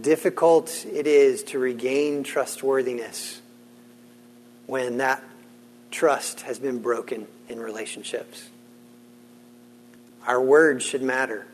difficult 0.00 0.86
it 0.90 1.06
is 1.06 1.42
to 1.44 1.58
regain 1.58 2.22
trustworthiness 2.22 3.40
when 4.66 4.98
that 4.98 5.22
trust 5.90 6.42
has 6.42 6.58
been 6.58 6.80
broken 6.80 7.26
in 7.48 7.60
relationships. 7.60 8.48
Our 10.26 10.40
words 10.40 10.84
should 10.84 11.02
matter. 11.02 11.46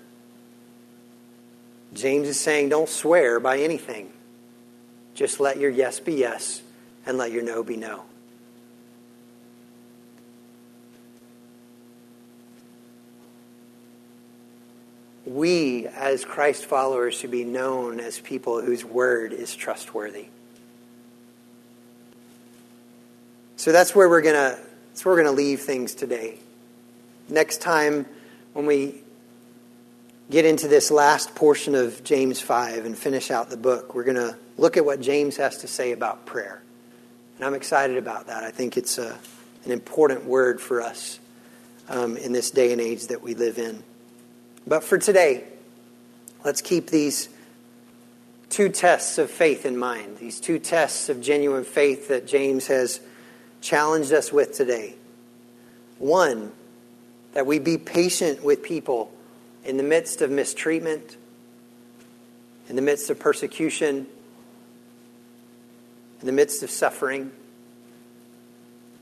James 2.00 2.28
is 2.28 2.38
saying, 2.38 2.68
don't 2.68 2.88
swear 2.88 3.40
by 3.40 3.58
anything. 3.58 4.12
Just 5.14 5.40
let 5.40 5.58
your 5.58 5.70
yes 5.70 6.00
be 6.00 6.14
yes 6.14 6.62
and 7.06 7.18
let 7.18 7.32
your 7.32 7.42
no 7.42 7.62
be 7.62 7.76
no. 7.76 8.04
we, 15.28 15.86
as 15.88 16.24
Christ 16.24 16.66
followers, 16.66 17.14
should 17.14 17.30
be 17.30 17.44
known 17.44 18.00
as 18.00 18.18
people 18.18 18.60
whose 18.60 18.84
word 18.84 19.32
is 19.32 19.54
trustworthy. 19.54 20.26
So 23.56 23.72
that's 23.72 23.94
where 23.94 24.08
we're 24.08 24.22
gonna 24.22 24.58
that's 24.88 25.04
where 25.04 25.14
we're 25.14 25.22
gonna 25.22 25.36
leave 25.36 25.60
things 25.60 25.94
today. 25.94 26.38
Next 27.28 27.60
time 27.60 28.06
when 28.52 28.66
we 28.66 29.02
get 30.30 30.44
into 30.44 30.68
this 30.68 30.90
last 30.90 31.34
portion 31.34 31.74
of 31.74 32.04
James 32.04 32.40
5 32.40 32.84
and 32.84 32.96
finish 32.96 33.30
out 33.30 33.50
the 33.50 33.56
book, 33.56 33.94
we're 33.94 34.04
gonna 34.04 34.36
look 34.56 34.76
at 34.76 34.84
what 34.84 35.00
James 35.00 35.36
has 35.38 35.58
to 35.58 35.66
say 35.66 35.92
about 35.92 36.26
prayer. 36.26 36.62
And 37.36 37.46
I'm 37.46 37.54
excited 37.54 37.96
about 37.96 38.26
that. 38.26 38.42
I 38.42 38.50
think 38.50 38.76
it's 38.76 38.98
a, 38.98 39.18
an 39.64 39.70
important 39.70 40.24
word 40.24 40.60
for 40.60 40.82
us 40.82 41.18
um, 41.88 42.16
in 42.16 42.32
this 42.32 42.50
day 42.50 42.72
and 42.72 42.80
age 42.80 43.06
that 43.06 43.22
we 43.22 43.34
live 43.34 43.58
in. 43.58 43.82
But 44.66 44.84
for 44.84 44.98
today, 44.98 45.44
let's 46.44 46.60
keep 46.60 46.88
these 46.88 47.30
two 48.50 48.68
tests 48.68 49.18
of 49.18 49.30
faith 49.30 49.64
in 49.64 49.78
mind, 49.78 50.18
these 50.18 50.40
two 50.40 50.58
tests 50.58 51.08
of 51.08 51.22
genuine 51.22 51.64
faith 51.64 52.08
that 52.08 52.26
James 52.26 52.66
has 52.66 53.00
challenged 53.60 54.12
us 54.12 54.30
with 54.32 54.52
today. 54.52 54.94
One, 55.98 56.52
that 57.32 57.46
we 57.46 57.58
be 57.58 57.78
patient 57.78 58.42
with 58.42 58.62
people 58.62 59.12
in 59.68 59.76
the 59.76 59.82
midst 59.82 60.22
of 60.22 60.30
mistreatment, 60.30 61.18
in 62.70 62.74
the 62.74 62.80
midst 62.80 63.10
of 63.10 63.18
persecution, 63.18 64.06
in 66.20 66.26
the 66.26 66.32
midst 66.32 66.62
of 66.62 66.70
suffering. 66.70 67.30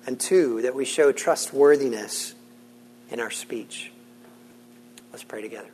And 0.08 0.18
two, 0.18 0.62
that 0.62 0.74
we 0.74 0.84
show 0.84 1.12
trustworthiness 1.12 2.34
in 3.10 3.20
our 3.20 3.30
speech. 3.30 3.92
Let's 5.12 5.22
pray 5.22 5.40
together. 5.40 5.70